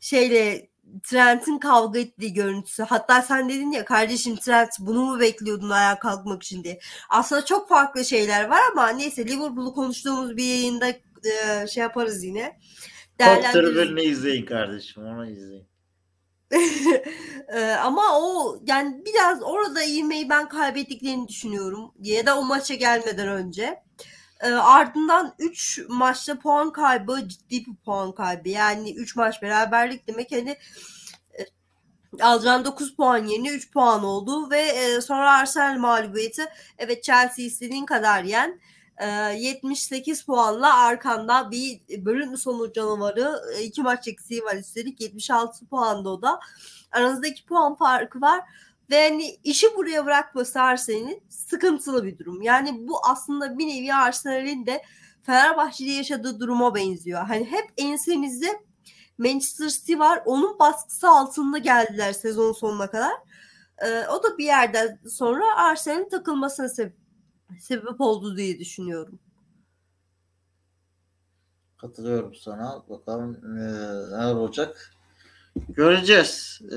şeyle 0.00 0.68
Trent'in 1.02 1.58
kavga 1.58 1.98
ettiği 1.98 2.32
görüntüsü. 2.32 2.82
Hatta 2.82 3.22
sen 3.22 3.48
dedin 3.48 3.70
ya 3.70 3.84
kardeşim 3.84 4.36
Trent 4.36 4.70
bunu 4.80 5.04
mu 5.04 5.20
bekliyordun 5.20 5.70
ayağa 5.70 5.98
kalkmak 5.98 6.42
için 6.42 6.64
diye. 6.64 6.78
Aslında 7.10 7.44
çok 7.44 7.68
farklı 7.68 8.04
şeyler 8.04 8.48
var 8.48 8.60
ama 8.72 8.88
neyse 8.88 9.26
Liverpool'u 9.26 9.74
konuştuğumuz 9.74 10.36
bir 10.36 10.44
yayında 10.44 10.88
e, 10.88 11.66
şey 11.66 11.82
yaparız 11.82 12.24
yine. 12.24 12.58
Top 13.18 13.52
tribününü 13.52 14.02
izleyin 14.02 14.46
kardeşim 14.46 15.06
onu 15.06 15.30
izleyin. 15.30 15.66
Ama 17.82 18.20
o 18.20 18.58
yani 18.66 19.02
biraz 19.04 19.42
orada 19.42 19.84
ivmeyi 19.84 20.28
ben 20.28 20.48
kaybettiklerini 20.48 21.28
düşünüyorum. 21.28 21.92
Ya 22.00 22.26
da 22.26 22.38
o 22.38 22.44
maça 22.44 22.74
gelmeden 22.74 23.28
önce. 23.28 23.82
E, 24.40 24.48
ardından 24.48 25.34
3 25.38 25.80
maçta 25.88 26.38
puan 26.38 26.72
kaybı 26.72 27.28
ciddi 27.28 27.66
bir 27.66 27.76
puan 27.84 28.12
kaybı. 28.12 28.48
Yani 28.48 28.94
3 28.94 29.16
maç 29.16 29.42
beraberlik 29.42 30.08
demek 30.08 30.32
hani 30.32 30.56
alacağın 32.20 32.64
9 32.64 32.96
puan 32.96 33.26
yerine 33.26 33.48
3 33.48 33.72
puan 33.72 34.04
oldu 34.04 34.50
ve 34.50 35.00
sonra 35.00 35.32
Arsenal 35.32 35.78
mağlubiyeti. 35.78 36.44
Evet 36.78 37.04
Chelsea 37.04 37.44
istediğin 37.44 37.86
kadar 37.86 38.24
yen. 38.24 38.60
E, 38.98 39.06
78 39.06 40.24
puanla 40.24 40.78
arkanda 40.78 41.50
bir 41.50 41.80
bölüm 42.04 42.36
sonu 42.36 42.72
canavarı. 42.72 43.40
İki 43.62 43.82
maç 43.82 44.08
eksiği 44.08 44.44
var 44.44 44.54
istedik. 44.54 45.00
76 45.00 45.66
puanda 45.66 46.10
o 46.10 46.22
da. 46.22 46.40
Aranızda 46.92 47.26
2 47.26 47.46
puan 47.46 47.74
farkı 47.74 48.20
var. 48.20 48.40
Ve 48.90 49.08
hani 49.08 49.38
işi 49.44 49.76
buraya 49.76 50.06
bırakması 50.06 50.60
Arsenal'in 50.60 51.22
sıkıntılı 51.28 52.04
bir 52.04 52.18
durum. 52.18 52.42
Yani 52.42 52.88
bu 52.88 53.06
aslında 53.06 53.58
bir 53.58 53.66
nevi 53.66 53.94
Arsenal'in 53.94 54.66
de 54.66 54.82
Fenerbahçe'de 55.22 55.90
yaşadığı 55.90 56.40
duruma 56.40 56.74
benziyor. 56.74 57.26
Hani 57.26 57.44
hep 57.44 57.72
ensemizde 57.76 58.62
Manchester 59.18 59.68
City 59.68 59.98
var. 59.98 60.22
Onun 60.24 60.58
baskısı 60.58 61.08
altında 61.08 61.58
geldiler 61.58 62.12
sezon 62.12 62.52
sonuna 62.52 62.90
kadar. 62.90 63.12
Ee, 63.78 64.06
o 64.06 64.22
da 64.22 64.38
bir 64.38 64.44
yerden 64.44 64.98
sonra 65.08 65.44
Arsenal'in 65.56 66.08
takılmasına 66.08 66.68
sebep, 66.68 66.96
sebep 67.58 68.00
oldu 68.00 68.36
diye 68.36 68.58
düşünüyorum. 68.58 69.18
Katılıyorum 71.76 72.34
sana. 72.34 72.82
Bakalım 72.88 73.34
e, 73.44 73.60
neler 74.16 74.34
olacak. 74.34 74.94
Göreceğiz. 75.68 76.60
E, 76.72 76.76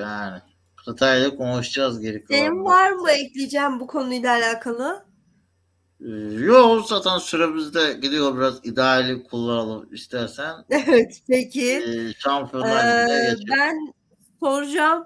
yani 0.00 0.40
detaylı 0.86 1.36
konuşacağız 1.36 2.00
geri 2.00 2.24
kalan. 2.24 2.38
Senin 2.38 2.64
var 2.64 2.92
mı 2.92 3.10
ekleyeceğim 3.10 3.80
bu 3.80 3.86
konuyla 3.86 4.32
alakalı? 4.32 5.06
Ee, 6.00 6.10
yok 6.44 6.88
zaten 6.88 7.18
süremizde 7.18 7.92
gidiyor 7.92 8.36
biraz 8.36 8.66
ideali 8.66 9.22
kullanalım 9.22 9.94
istersen. 9.94 10.54
Evet 10.70 11.22
peki. 11.28 11.72
Ee, 11.72 12.12
Şampiyonlar 12.18 13.08
ee, 13.08 13.34
Ben 13.50 13.94
soracağım. 14.40 15.04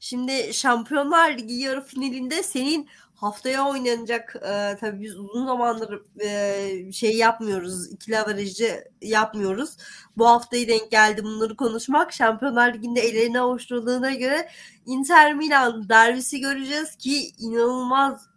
Şimdi 0.00 0.54
Şampiyonlar 0.54 1.38
Ligi 1.38 1.54
yarı 1.54 1.84
finalinde 1.84 2.42
senin 2.42 2.88
haftaya 3.22 3.68
oynanacak 3.68 4.36
e, 4.36 4.76
tabii 4.80 5.00
biz 5.00 5.18
uzun 5.18 5.46
zamandır 5.46 6.02
e, 6.20 6.92
şey 6.92 7.16
yapmıyoruz. 7.16 7.92
ikili 7.92 8.18
avarajı 8.18 8.84
yapmıyoruz. 9.02 9.76
Bu 10.16 10.28
haftayı 10.28 10.68
denk 10.68 10.90
geldi 10.90 11.24
bunları 11.24 11.56
konuşmak. 11.56 12.12
Şampiyonlar 12.12 12.74
Ligi'nde 12.74 13.00
ellerine 13.00 13.40
avuçturduğuna 13.40 14.14
göre 14.14 14.48
Inter 14.86 15.34
Milan 15.34 15.88
derbisi 15.88 16.40
göreceğiz 16.40 16.96
ki 16.96 17.32
inanılmaz 17.38 18.28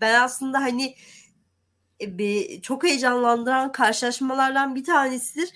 ben 0.00 0.20
aslında 0.20 0.60
hani 0.60 0.94
e, 2.00 2.18
bir, 2.18 2.60
çok 2.60 2.84
heyecanlandıran 2.84 3.72
karşılaşmalardan 3.72 4.74
bir 4.74 4.84
tanesidir. 4.84 5.50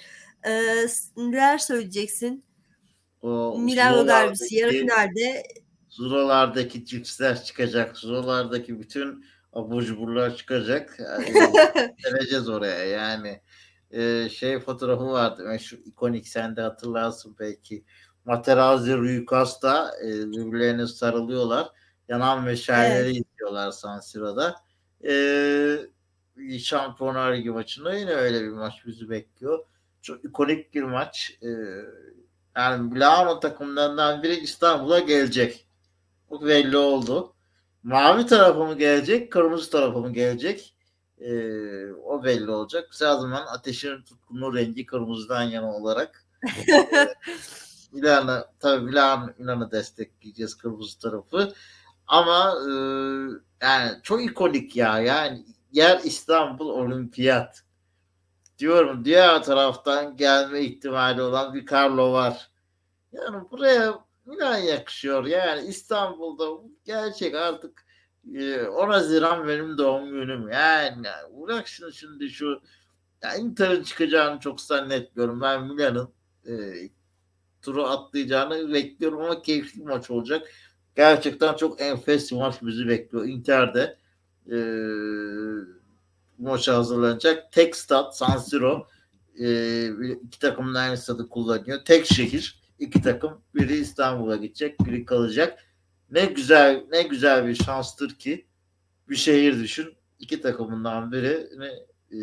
E, 0.46 0.53
neler 1.16 1.59
söyleyeceksin? 1.59 2.44
O, 3.22 3.59
Milano 3.59 4.07
derbisi 4.07 4.57
yarı 4.57 4.70
finalde 4.70 5.42
Zuralardaki 5.97 6.85
cipsler 6.85 7.45
çıkacak. 7.45 7.97
Zuralardaki 7.97 8.81
bütün 8.81 9.25
abur 9.53 9.83
cuburlar 9.83 10.37
çıkacak. 10.37 10.97
Yani, 10.99 11.35
geleceğiz 12.05 12.49
oraya 12.49 12.85
yani. 12.85 13.41
E, 13.91 14.29
şey 14.29 14.59
fotoğrafı 14.59 15.07
vardı. 15.07 15.45
Meşhur 15.45 15.79
ikonik 15.85 16.29
sen 16.29 16.57
de 16.57 16.61
hatırlarsın 16.61 17.37
belki. 17.41 17.85
Materazzi 18.25 19.25
Costa 19.29 19.91
e, 20.05 20.09
birbirlerine 20.09 20.87
sarılıyorlar. 20.87 21.69
Yanan 22.09 22.45
meşaleleri 22.45 23.07
evet. 23.07 23.27
izliyorlar 23.27 23.71
San 23.71 24.01
Siro'da. 24.01 24.55
E, 25.09 26.59
Şampiyonlar 26.59 27.35
Ligi 27.35 27.51
maçında 27.51 27.95
yine 27.95 28.11
öyle 28.11 28.43
bir 28.43 28.49
maç 28.49 28.75
bizi 28.87 29.11
bekliyor. 29.11 29.65
Çok 30.03 30.25
ikonik 30.25 30.75
bir 30.75 30.83
maç. 30.83 31.39
E, 31.43 31.49
yani 32.57 32.93
Milano 32.93 33.41
takımlarından 33.41 34.23
biri 34.23 34.35
İstanbul'a 34.35 34.99
gelecek. 34.99 35.65
Bu 36.31 36.47
belli 36.47 36.77
oldu. 36.77 37.33
Mavi 37.83 38.27
tarafı 38.27 38.65
mı 38.65 38.79
gelecek, 38.79 39.33
kırmızı 39.33 39.71
tarafı 39.71 39.99
mı 39.99 40.12
gelecek? 40.12 40.75
Ee, 41.21 41.93
o 41.93 42.25
belli 42.25 42.51
olacak. 42.51 42.89
Her 43.01 43.15
zaman 43.15 43.47
ateşin 43.47 44.03
tutkunu 44.03 44.57
rengi 44.57 44.87
kırmızıdan 44.87 45.43
yana 45.43 45.77
olarak 45.77 46.25
e, 46.69 47.17
Milan'ı 47.93 48.47
tabii 48.61 48.85
Milan, 48.85 49.35
Milan'ı 49.39 49.71
destekleyeceğiz 49.71 50.57
kırmızı 50.57 50.99
tarafı. 50.99 51.53
Ama 52.07 52.55
e, 52.69 52.73
yani 53.62 53.99
çok 54.03 54.25
ikonik 54.25 54.77
ya. 54.77 54.99
Yani 55.01 55.45
yer 55.73 56.01
İstanbul 56.05 56.69
Olimpiyat. 56.69 57.62
Diyorum 58.59 59.05
diğer 59.05 59.43
taraftan 59.43 60.17
gelme 60.17 60.61
ihtimali 60.61 61.23
olan 61.23 61.55
bir 61.55 61.67
Carlo 61.67 62.12
var. 62.12 62.51
Yani 63.12 63.51
buraya 63.51 64.06
Milan 64.27 64.57
yakışıyor. 64.57 65.25
Yani 65.25 65.69
İstanbul'da 65.69 66.69
gerçek 66.85 67.35
artık 67.35 67.87
10 68.27 68.89
Haziran 68.89 69.49
benim 69.49 69.79
doğum 69.79 70.11
günüm. 70.11 70.49
Yani 70.49 71.07
bırak 71.43 71.69
şimdi, 71.93 72.31
şu 72.31 72.61
yani 73.23 73.43
Inter'in 73.43 73.83
çıkacağını 73.83 74.41
çok 74.41 74.61
zannetmiyorum. 74.61 75.41
Ben 75.41 75.65
Milan'ın 75.65 76.09
e, 76.47 76.55
turu 77.62 77.85
atlayacağını 77.85 78.73
bekliyorum 78.73 79.21
ama 79.21 79.43
keyifli 79.43 79.83
maç 79.83 80.11
olacak. 80.11 80.49
Gerçekten 80.97 81.55
çok 81.55 81.81
enfes 81.81 82.33
bir 82.33 82.37
maç 82.37 82.62
bizi 82.62 82.89
bekliyor. 82.89 83.25
Inter'de 83.25 83.99
e, 84.51 84.57
maça 86.39 86.77
hazırlanacak. 86.77 87.53
Tek 87.53 87.77
stat 87.77 88.17
San 88.17 88.39
Siro 88.39 88.87
e, 89.41 89.89
iki 90.27 90.39
takımın 90.39 90.75
aynı 90.75 90.97
stadı 90.97 91.29
kullanıyor. 91.29 91.85
Tek 91.85 92.07
şehir 92.07 92.65
iki 92.79 93.03
takım 93.03 93.43
biri 93.55 93.77
İstanbul'a 93.77 94.37
gidecek 94.37 94.81
biri 94.81 95.05
kalacak. 95.05 95.59
Ne 96.11 96.25
güzel 96.25 96.85
ne 96.91 97.03
güzel 97.03 97.47
bir 97.47 97.55
şanstır 97.55 98.11
ki 98.11 98.47
bir 99.09 99.17
şehir 99.17 99.59
düşün. 99.61 99.97
iki 100.19 100.41
takımından 100.41 101.12
biri 101.12 101.49
e, 102.12 102.17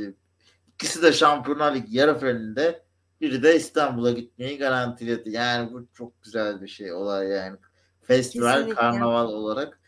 ikisi 0.74 1.02
de 1.02 1.14
Şampiyonlar 1.14 1.76
Ligi 1.76 1.98
yarı 1.98 2.20
finalinde 2.20 2.84
biri 3.22 3.44
de 3.44 3.56
İstanbul'a 3.56 4.12
gitmeyi 4.12 4.58
garantiledi. 4.58 5.30
Yani 5.30 5.74
bu 5.74 5.88
çok 5.94 6.24
güzel 6.24 6.62
bir 6.62 6.68
şey 6.68 6.94
olay 6.94 7.28
yani. 7.28 7.58
Festival, 8.02 8.54
Kesinlikle. 8.54 8.76
karnaval 8.76 9.28
olarak. 9.28 9.80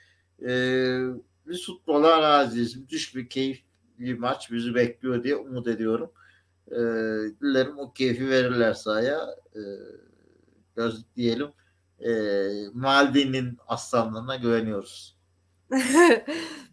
Ee, 0.48 1.00
biz 1.48 1.66
futbola 1.66 2.22
razıyız. 2.22 2.76
Müthiş 2.76 3.16
bir 3.16 3.30
keyifli 3.30 4.16
maç 4.16 4.52
bizi 4.52 4.76
bekliyor 4.76 5.24
diye 5.24 5.36
umut 5.36 5.68
ediyorum. 5.68 6.12
Ee, 6.72 6.76
dilerim 7.42 7.80
o 7.80 7.94
keyfi 7.94 8.30
verirler 8.30 8.74
sahaya. 8.74 9.36
Ee, 9.56 9.60
göz 10.76 11.06
diyelim. 11.16 11.52
Ee, 12.00 12.10
Maldini'nin 12.74 13.58
aslanlarına 13.68 14.36
güveniyoruz. 14.36 15.18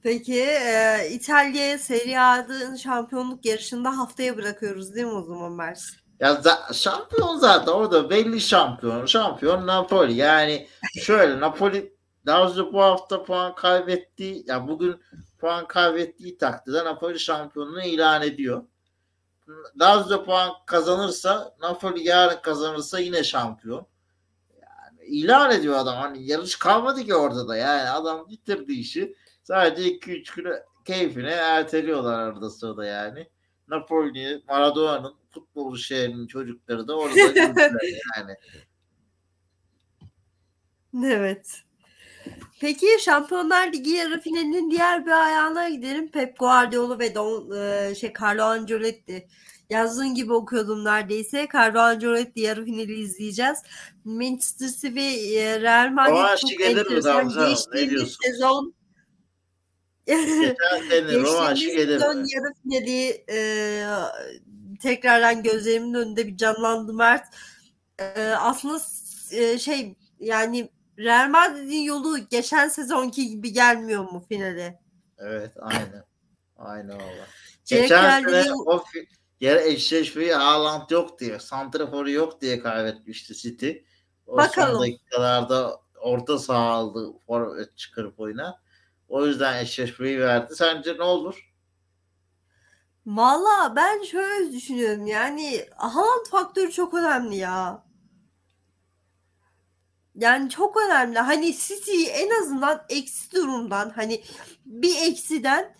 Peki 0.03 0.41
e, 0.43 1.09
İtalya 1.11 1.79
Serie 1.79 2.19
A'nın 2.19 2.77
şampiyonluk 2.77 3.45
yarışında 3.45 3.99
haftaya 3.99 4.37
bırakıyoruz 4.37 4.95
değil 4.95 5.07
mi 5.07 5.13
o 5.13 5.23
zaman 5.23 5.53
Mersin? 5.53 5.97
Ya 6.21 6.33
za- 6.33 6.75
şampiyon 6.75 7.37
zaten 7.37 7.73
orada 7.73 8.11
belli 8.11 8.41
şampiyon. 8.41 9.07
Şampiyon 9.07 9.67
Napoli. 9.67 10.13
Yani 10.15 10.69
şöyle 11.03 11.41
Napoli 11.41 11.97
Lazio 12.27 12.73
bu 12.73 12.83
hafta 12.83 13.23
puan 13.25 13.55
kaybetti. 13.55 14.43
Ya 14.47 14.69
bugün 14.69 15.01
puan 15.39 15.69
kaybettiği 15.69 16.39
takdirde 16.39 16.85
Napoli 16.85 17.21
şampiyonluğu 17.21 17.83
ilan 17.83 18.23
ediyor. 18.23 18.63
Lazio 19.81 20.25
puan 20.25 20.51
kazanırsa 20.67 21.55
Napoli 21.61 22.09
yarın 22.09 22.43
kazanırsa 22.43 22.99
yine 22.99 23.25
şampiyon. 23.25 23.87
İlan 25.13 25.51
ediyor 25.51 25.75
adam. 25.75 25.97
Hani 25.97 26.27
yarış 26.27 26.57
kalmadı 26.57 27.05
ki 27.05 27.15
orada 27.15 27.49
da. 27.49 27.57
Yani 27.57 27.91
adam 27.91 28.29
bitirdi 28.29 28.73
işi. 28.73 29.15
Sadece 29.43 29.89
2-3 29.89 30.37
gün 30.37 30.47
keyfine 30.85 31.31
erteliyorlar 31.31 32.19
arada 32.19 32.51
sırada 32.51 32.85
yani. 32.85 33.29
Napoli, 33.69 34.43
Maradona'nın 34.49 35.15
futbol 35.31 35.77
şehrinin 35.77 36.27
çocukları 36.27 36.89
da 36.89 36.99
orada 36.99 37.19
yani. 38.17 38.37
Evet. 41.05 41.63
Peki 42.61 42.87
Şampiyonlar 43.01 43.73
Ligi 43.73 43.91
yarı 43.91 44.21
finalinin 44.21 44.71
diğer 44.71 45.07
bir 45.07 45.27
ayağına 45.27 45.69
gidelim. 45.69 46.11
Pep 46.11 46.39
Guardiola 46.39 46.99
ve 46.99 47.15
Don, 47.15 47.51
e, 47.51 47.95
şey 47.95 48.13
Carlo 48.23 48.43
Ancelotti. 48.43 49.29
Yazdığın 49.73 50.15
gibi 50.15 50.33
okuyordum 50.33 50.85
neredeyse. 50.85 51.49
Ancelotti 51.55 52.41
yarı 52.41 52.65
finali 52.65 52.95
izleyeceğiz. 52.95 53.59
Manchester 54.05 54.69
City 54.69 55.39
e, 55.39 55.61
Real 55.61 55.91
Madrid 55.91 56.39
çok 56.39 56.61
enteresan 56.61 57.29
geçtiğimiz 57.49 58.17
sezon 58.23 58.75
rövanşı 60.09 61.67
gelir. 61.67 62.01
yarı 62.01 62.55
finali 62.63 63.25
e, 63.31 63.85
tekrardan 64.81 65.43
gözlerimin 65.43 65.95
önünde 65.95 66.27
bir 66.27 66.37
canlandı 66.37 66.95
Mert. 66.95 67.35
E, 67.99 68.23
aslında 68.23 68.81
e, 69.31 69.59
şey 69.59 69.97
yani 70.21 70.71
Real 70.99 71.29
Madrid'in 71.29 71.83
yolu 71.83 72.29
geçen 72.29 72.69
sezonki 72.69 73.29
gibi 73.29 73.53
gelmiyor 73.53 74.03
mu 74.03 74.25
finale? 74.29 74.81
Evet 75.19 75.53
aynı. 75.61 76.05
Aynı 76.57 76.95
valla. 76.95 77.27
Geçen 77.65 78.23
sene 78.23 78.53
o 78.67 78.85
yer 79.43 79.57
eşleşmeyi 79.57 80.33
Haaland 80.35 80.91
yok 80.91 81.21
diye, 81.21 81.39
Santrafor'u 81.39 82.11
yok 82.11 82.41
diye 82.41 82.61
kaybetmişti 82.61 83.35
City. 83.35 83.71
O 84.27 84.37
Bakalım. 84.37 84.73
son 84.73 84.83
dakikalarda 84.83 85.81
orta 86.01 86.39
saha 86.39 86.69
aldı 86.69 87.13
forvet 87.27 87.79
çıkarıp 87.79 88.21
oyuna. 88.21 88.63
O 89.09 89.27
yüzden 89.27 89.63
eşleşmeyi 89.63 90.21
verdi. 90.21 90.55
Sence 90.55 90.97
ne 90.99 91.03
olur? 91.03 91.53
Valla 93.07 93.77
ben 93.77 94.03
şöyle 94.03 94.53
düşünüyorum 94.53 95.07
yani 95.07 95.67
Haaland 95.77 96.27
faktörü 96.31 96.73
çok 96.73 96.95
önemli 96.95 97.37
ya. 97.37 97.85
Yani 100.15 100.51
çok 100.51 100.77
önemli. 100.77 101.19
Hani 101.19 101.57
City 101.57 102.05
en 102.11 102.43
azından 102.43 102.85
eksi 102.89 103.33
durumdan 103.33 103.91
hani 103.91 104.25
bir 104.65 104.97
eksiden 105.03 105.75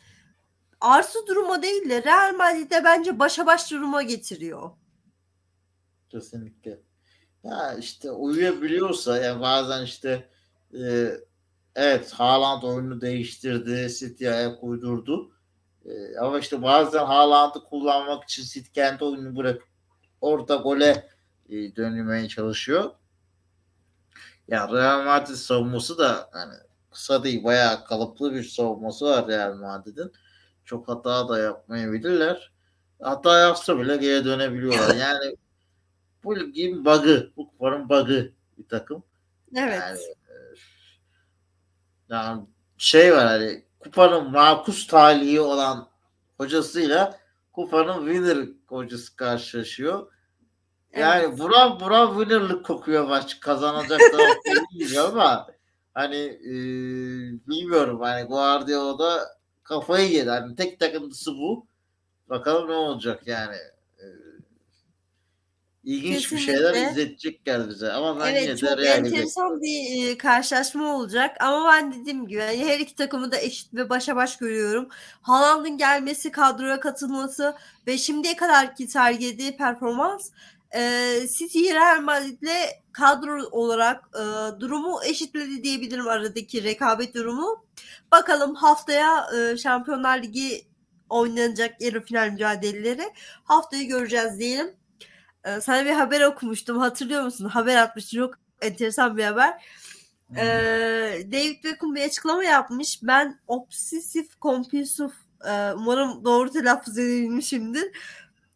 arsı 0.83 1.27
duruma 1.27 1.63
değil 1.63 1.91
de 1.91 2.03
Real 2.03 2.35
Madrid'e 2.35 2.85
bence 2.85 3.19
başa 3.19 3.47
baş 3.47 3.71
duruma 3.71 4.03
getiriyor. 4.03 4.71
Kesinlikle. 6.09 6.81
Ya 7.45 7.75
işte 7.75 8.11
uyuyabiliyorsa 8.11 9.19
yani 9.19 9.41
bazen 9.41 9.85
işte 9.85 10.29
e, 10.75 11.11
evet 11.75 12.13
Haaland 12.13 12.63
oyunu 12.63 13.01
değiştirdi. 13.01 13.89
City 13.99 14.31
ayak 14.31 14.65
uydurdu. 14.65 15.33
E, 15.85 16.19
ama 16.19 16.39
işte 16.39 16.63
bazen 16.63 17.05
Haaland'ı 17.05 17.65
kullanmak 17.65 18.25
için 18.25 18.43
City 18.43 18.71
kendi 18.73 19.05
oyunu 19.05 19.37
bırak 19.37 19.63
orta 20.21 20.57
gole 20.57 21.09
e, 21.49 21.77
dönmeye 21.77 22.29
çalışıyor. 22.29 22.91
Ya 24.49 24.69
Real 24.73 25.05
Madrid 25.05 25.35
savunması 25.35 25.99
da 25.99 26.29
hani 26.33 26.55
kısa 26.91 27.25
değil 27.25 27.45
bayağı 27.45 27.85
kalıplı 27.85 28.35
bir 28.35 28.45
savunması 28.45 29.05
var 29.05 29.29
Real 29.29 29.55
Madrid'in. 29.55 30.13
Çok 30.65 30.89
hata 30.89 31.29
da 31.29 31.39
yapmayabilirler. 31.39 32.53
Hata 33.03 33.39
yapsa 33.39 33.79
bile 33.79 33.97
geri 33.97 34.25
dönebiliyorlar. 34.25 34.97
Yani 35.01 35.37
bu 36.25 36.41
ligin 36.41 36.85
bug'ı, 36.85 37.33
bu 37.37 37.49
kupanın 37.49 37.89
bug'ı 37.89 38.33
bir 38.59 38.69
takım. 38.69 39.05
Evet. 39.57 39.81
Yani, 39.81 39.99
e, 39.99 40.35
yani 42.09 42.47
şey 42.79 43.13
var 43.13 43.27
hani 43.27 43.65
kupanın 43.79 44.31
makus 44.31 44.87
talihi 44.87 45.41
olan 45.41 45.89
hocasıyla 46.37 47.19
kupanın 47.53 48.07
winner 48.07 48.49
hocası 48.67 49.17
karşılaşıyor. 49.17 50.13
Yani 50.97 51.25
evet. 51.25 51.39
buram 51.39 51.81
buram 51.81 52.19
winner'lık 52.19 52.67
kokuyor 52.67 53.05
maç. 53.05 53.41
Kazanacak 53.41 54.01
taraf 54.13 55.15
ama 55.15 55.47
hani 55.95 56.17
e, 56.17 56.53
bilmiyorum 57.49 58.01
hani 58.01 58.23
Guardiola'da 58.25 59.42
kafayı 59.65 60.11
yedi. 60.11 60.31
Hani 60.31 60.57
tek 60.57 60.81
takıntısı 60.81 61.33
bu. 61.35 61.67
Bakalım 62.29 62.69
ne 62.69 62.75
olacak 62.75 63.27
yani. 63.27 63.57
E, 63.99 64.07
ilginç 65.85 66.23
Kesinlikle. 66.23 66.53
bir 66.53 66.59
şeyler 66.59 66.91
izletecekler 66.91 67.69
bize 67.69 67.93
ama 67.93 68.21
ben 68.21 68.35
evet, 68.35 68.59
çok 68.59 68.71
enteresan 68.71 69.61
bir 69.61 70.09
e, 70.09 70.19
karşılaşma 70.19 70.97
olacak 70.97 71.37
ama 71.41 71.73
ben 71.73 71.93
dediğim 71.93 72.29
gibi 72.29 72.41
yani 72.41 72.65
her 72.65 72.79
iki 72.79 72.95
takımı 72.95 73.33
da 73.33 73.39
eşit 73.41 73.75
ve 73.75 73.91
başa 73.91 74.17
baş 74.17 74.37
görüyorum. 74.37 74.89
Haaland'ın 75.23 75.79
gelmesi, 75.79 76.31
kadroya 76.31 76.81
katılması 76.81 77.57
ve 77.87 77.99
şimdiye 77.99 78.37
kadarki 78.37 78.87
sergilediği 78.87 79.57
performans 79.57 80.31
e, 80.75 81.21
City 81.39 81.75
Real 81.75 82.01
Madrid'le 82.03 82.83
kadro 82.93 83.43
olarak 83.51 84.05
e, 84.15 84.61
durumu 84.61 85.01
eşitledi 85.05 85.63
diyebilirim 85.63 86.09
aradaki 86.09 86.63
rekabet 86.63 87.15
durumu. 87.15 87.67
Bakalım 88.13 88.55
haftaya 88.55 89.27
e, 89.37 89.57
Şampiyonlar 89.57 90.23
Ligi 90.23 90.67
oynanacak 91.09 91.81
yarı 91.81 92.05
final 92.05 92.29
mücadeleleri 92.29 93.13
haftayı 93.45 93.89
göreceğiz 93.89 94.39
diyelim. 94.39 94.77
E, 95.45 95.61
sana 95.61 95.85
bir 95.85 95.91
haber 95.91 96.21
okumuştum 96.21 96.79
hatırlıyor 96.79 97.23
musun? 97.23 97.45
Haber 97.49 97.77
atmıştım 97.77 98.21
çok 98.21 98.35
enteresan 98.63 99.17
bir 99.17 99.25
haber. 99.25 99.55
Hmm. 100.29 100.39
E, 100.39 100.45
David 101.33 101.65
Beckham 101.65 101.95
bir 101.95 102.05
açıklama 102.05 102.45
yapmış. 102.45 103.01
Ben 103.03 103.41
obsesif 103.47 104.37
kompulsif 104.37 105.13
e, 105.49 105.73
umarım 105.73 106.25
doğru 106.25 106.51
telaffuz 106.51 106.99
edilmişimdir 106.99 107.93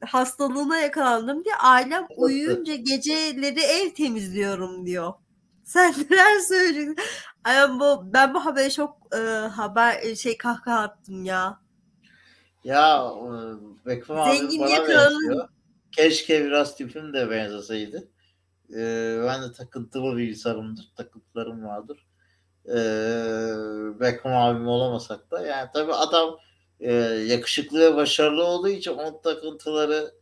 hastalığına 0.04 0.78
yakalandım 0.78 1.44
diye 1.44 1.54
ailem 1.54 2.06
uyuyunca 2.16 2.74
geceleri 2.74 3.60
ev 3.60 3.90
temizliyorum 3.90 4.86
diyor. 4.86 5.12
Sen 5.64 5.94
neler 6.10 6.38
söylüyorsun? 6.38 6.96
Ay 7.44 7.70
bu 7.70 8.12
ben 8.12 8.34
bu 8.34 8.44
habere 8.44 8.70
çok 8.70 8.98
e, 9.14 9.18
haber 9.46 10.14
şey 10.14 10.38
kahkaha 10.38 10.80
attım 10.80 11.24
ya. 11.24 11.60
Ya 12.64 13.12
e, 13.16 13.30
Beckham 13.86 14.20
abi 14.20 14.36
Zenginliğe 14.36 14.78
bana 14.78 14.88
benziyor. 14.88 15.48
Keşke 15.92 16.44
biraz 16.44 16.76
tipim 16.76 17.12
de 17.12 17.30
benzeseydi. 17.30 18.08
Ee, 18.70 19.18
ben 19.26 19.42
de 19.42 19.52
takıntılı 19.52 20.16
bir 20.16 20.28
insanımdır. 20.28 20.92
Takıntılarım 20.96 21.64
vardır. 21.64 22.06
Ee, 22.68 24.00
Beckham 24.00 24.32
abim 24.32 24.66
olamasak 24.66 25.30
da. 25.30 25.46
Yani 25.46 25.68
tabii 25.74 25.92
adam 25.92 26.36
e, 26.80 26.92
yakışıklı 27.26 27.80
ve 27.80 27.96
başarılı 27.96 28.44
olduğu 28.44 28.68
için 28.68 28.90
onun 28.92 29.22
takıntıları 29.22 30.14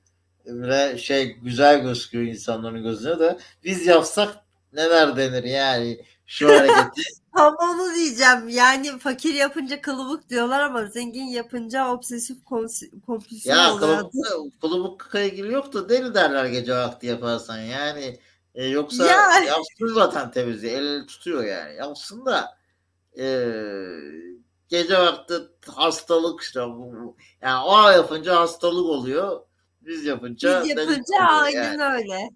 bile 0.46 0.98
şey 0.98 1.32
güzel 1.32 1.82
gözüküyor 1.82 2.24
insanların 2.24 2.82
gözüne 2.82 3.18
de. 3.18 3.38
Biz 3.64 3.86
yapsak 3.86 4.36
neler 4.72 5.16
denir 5.16 5.44
yani 5.44 6.00
şu 6.26 6.48
hareketi. 6.54 7.02
Tam 7.36 7.56
onu 7.62 7.94
diyeceğim. 7.94 8.48
Yani 8.48 8.98
fakir 8.98 9.34
yapınca 9.34 9.80
kılıbık 9.80 10.28
diyorlar 10.30 10.60
ama 10.60 10.86
zengin 10.86 11.24
yapınca 11.26 11.88
obsesif 11.88 12.44
kompulsif 12.44 13.46
Ya 13.46 13.74
oluyor. 13.74 14.10
kılıbık, 14.10 14.60
kılıbıkla 14.60 15.20
ilgili 15.20 15.52
yok 15.52 15.72
da 15.72 15.88
deli 15.88 16.14
derler 16.14 16.44
gece 16.46 16.74
vakti 16.74 17.06
yaparsan 17.06 17.58
yani. 17.58 18.18
E, 18.54 18.66
yoksa 18.66 19.06
Ya. 19.06 19.38
yapsın 19.44 19.94
zaten 19.94 20.30
temizliği. 20.30 20.72
El 20.72 21.06
tutuyor 21.06 21.44
yani. 21.44 21.74
Yapsın 21.76 22.26
da 22.26 22.58
e, 23.18 23.24
gece 24.82 24.98
vakti 24.98 25.34
hastalık 25.74 26.40
işte. 26.40 26.60
bu- 26.60 27.16
Yani 27.42 27.64
o 27.64 27.90
yapınca 27.90 28.36
hastalık 28.40 28.86
oluyor. 28.86 29.40
Biz 29.82 30.04
yapınca 30.04 30.62
Biz 30.64 30.70
yapınca 30.70 31.18
aynen 31.28 31.78
yani. 31.78 31.94
öyle. 31.94 32.30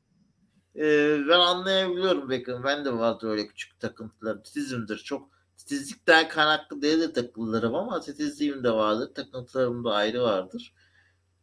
E, 0.76 1.18
ben 1.28 1.38
anlayabiliyorum 1.38 2.30
Beckham. 2.30 2.64
Ben 2.64 2.84
de 2.84 2.92
vardı 2.92 3.30
öyle 3.30 3.46
küçük 3.46 3.80
takıntılar. 3.80 4.44
Titizimdir. 4.44 4.98
Çok 4.98 5.28
titizlikten 5.56 6.28
kaynaklı 6.28 6.82
değil 6.82 7.00
de 7.00 7.12
takıntılarım 7.12 7.74
ama 7.74 8.00
titizliğim 8.00 8.64
de 8.64 8.70
vardır. 8.70 9.14
Takıntılarım 9.14 9.84
da 9.84 9.92
ayrı 9.92 10.22
vardır. 10.22 10.74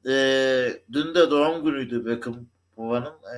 E, 0.08 0.14
dün 0.92 1.16
de 1.16 1.32
doğum 1.32 1.64
günüydü 1.64 2.06
Beckham 2.06 2.46
babanın. 2.78 3.14
E, 3.36 3.38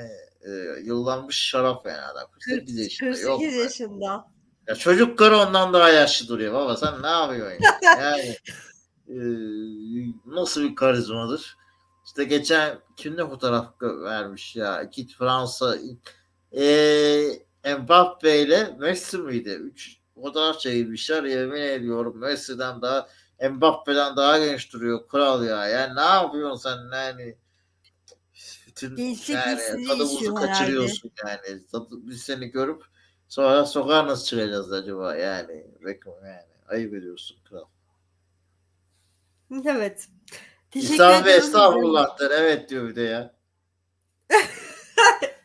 e, 0.51 0.79
yıllanmış 0.83 1.35
şarap 1.49 1.85
yani 1.85 2.01
adam. 2.01 2.27
48 2.31 2.77
yaşında. 2.79 3.09
48 3.09 3.27
Yok 3.27 3.41
be. 3.41 3.45
yaşında. 3.45 4.27
Ya 4.67 4.75
çocuk 4.75 5.17
karı 5.17 5.37
ondan 5.37 5.73
daha 5.73 5.89
yaşlı 5.89 6.27
duruyor. 6.27 6.53
Baba 6.53 6.77
sen 6.77 7.01
ne 7.01 7.07
yapıyorsun? 7.07 7.63
ya? 7.63 7.79
Yani 8.01 8.35
e, 9.09 9.17
nasıl 10.25 10.63
bir 10.63 10.75
karizmadır? 10.75 11.57
İşte 12.05 12.23
geçen 12.23 12.79
kimde 12.95 13.27
fotoğraf 13.27 13.81
vermiş 13.81 14.55
ya? 14.55 14.81
İki 14.83 15.07
Fransa 15.07 15.77
e, 16.57 17.75
Mbappe 17.79 18.41
ile 18.41 18.75
Messi 18.79 19.17
miydi? 19.17 19.49
Üç 19.49 19.97
fotoğraf 20.15 20.59
çekilmişler. 20.59 21.23
Yemin 21.23 21.61
ediyorum 21.61 22.17
Messi'den 22.17 22.81
daha 22.81 23.07
Mbappe'den 23.51 24.15
daha 24.17 24.37
genç 24.39 24.73
duruyor. 24.73 25.07
Kral 25.07 25.45
ya. 25.45 25.67
Yani 25.67 25.95
ne 25.95 26.01
yapıyorsun 26.01 26.69
sen 26.69 26.77
yani? 26.97 27.37
Bütün 28.67 28.95
Gençlik 28.95 29.35
yani 29.35 29.87
tadımızı 29.87 30.13
yaşıyor 30.13 30.37
herhalde. 30.37 30.51
kaçırıyorsun 30.51 31.11
yani. 31.25 31.65
Tadı, 31.71 31.87
biz 31.91 32.21
seni 32.21 32.47
görüp 32.47 32.83
sonra 33.29 33.65
sokağa 33.65 34.07
nasıl 34.07 34.25
çıkacağız 34.25 34.71
acaba 34.71 35.15
yani? 35.15 35.65
Beckham 35.85 36.25
yani. 36.25 36.47
Ayıp 36.67 36.93
ediyorsun 36.93 37.37
kral. 37.43 37.65
Evet. 39.65 40.07
Teşekkür 40.71 40.93
İslam 40.93 41.25
ve 41.25 41.31
estağfurullah 41.31 42.19
der. 42.19 42.31
Evet 42.31 42.69
diyor 42.69 42.89
bir 42.89 42.95
de 42.95 43.01
ya. 43.01 43.33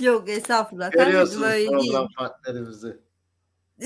Yok 0.00 0.28
estağfurullah. 0.28 0.92
Görüyorsunuz 0.92 1.42
öyle 1.42 1.68
program 1.68 2.08
partnerimizi. 2.16 2.96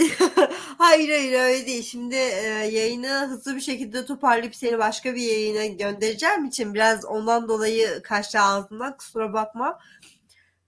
hayır 0.78 1.08
hayır 1.08 1.40
öyle 1.40 1.66
değil. 1.66 1.82
Şimdi 1.82 2.14
e, 2.14 2.68
yayını 2.72 3.28
hızlı 3.28 3.56
bir 3.56 3.60
şekilde 3.60 4.06
toparlayıp 4.06 4.54
seni 4.54 4.78
başka 4.78 5.14
bir 5.14 5.22
yayına 5.22 5.66
göndereceğim 5.66 6.44
için 6.44 6.74
biraz 6.74 7.04
ondan 7.04 7.48
dolayı 7.48 8.02
kaçtı 8.02 8.40
ağzından 8.40 8.96
kusura 8.96 9.32
bakma. 9.32 9.78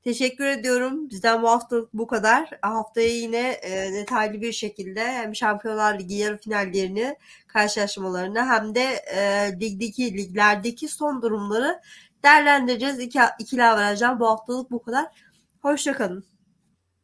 Teşekkür 0.05 0.45
ediyorum. 0.45 1.11
Bizden 1.11 1.43
bu 1.43 1.49
haftalık 1.49 1.95
bu 1.95 2.07
kadar. 2.07 2.51
Haftaya 2.63 3.09
yine 3.09 3.61
e, 3.63 3.93
detaylı 3.93 4.41
bir 4.41 4.53
şekilde 4.53 5.13
hem 5.13 5.35
Şampiyonlar 5.35 5.99
Ligi 5.99 6.15
yarı 6.15 6.39
finallerini, 6.39 7.17
karşılaşmalarını 7.47 8.45
hem 8.45 8.75
de 8.75 8.83
e, 9.15 9.51
ligdeki 9.61 10.17
liglerdeki 10.19 10.89
son 10.89 11.23
durumları 11.23 11.81
değerlendireceğiz. 12.25 12.99
İki, 12.99 13.21
ikili 13.39 13.65
averajdan 13.65 14.21
bu 14.21 14.27
haftalık 14.27 14.71
bu 14.71 14.83
kadar. 14.83 15.07
Hoşçakalın. 15.63 16.25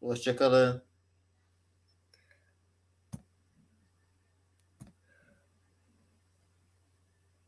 Hoşçakalın. 0.01 0.86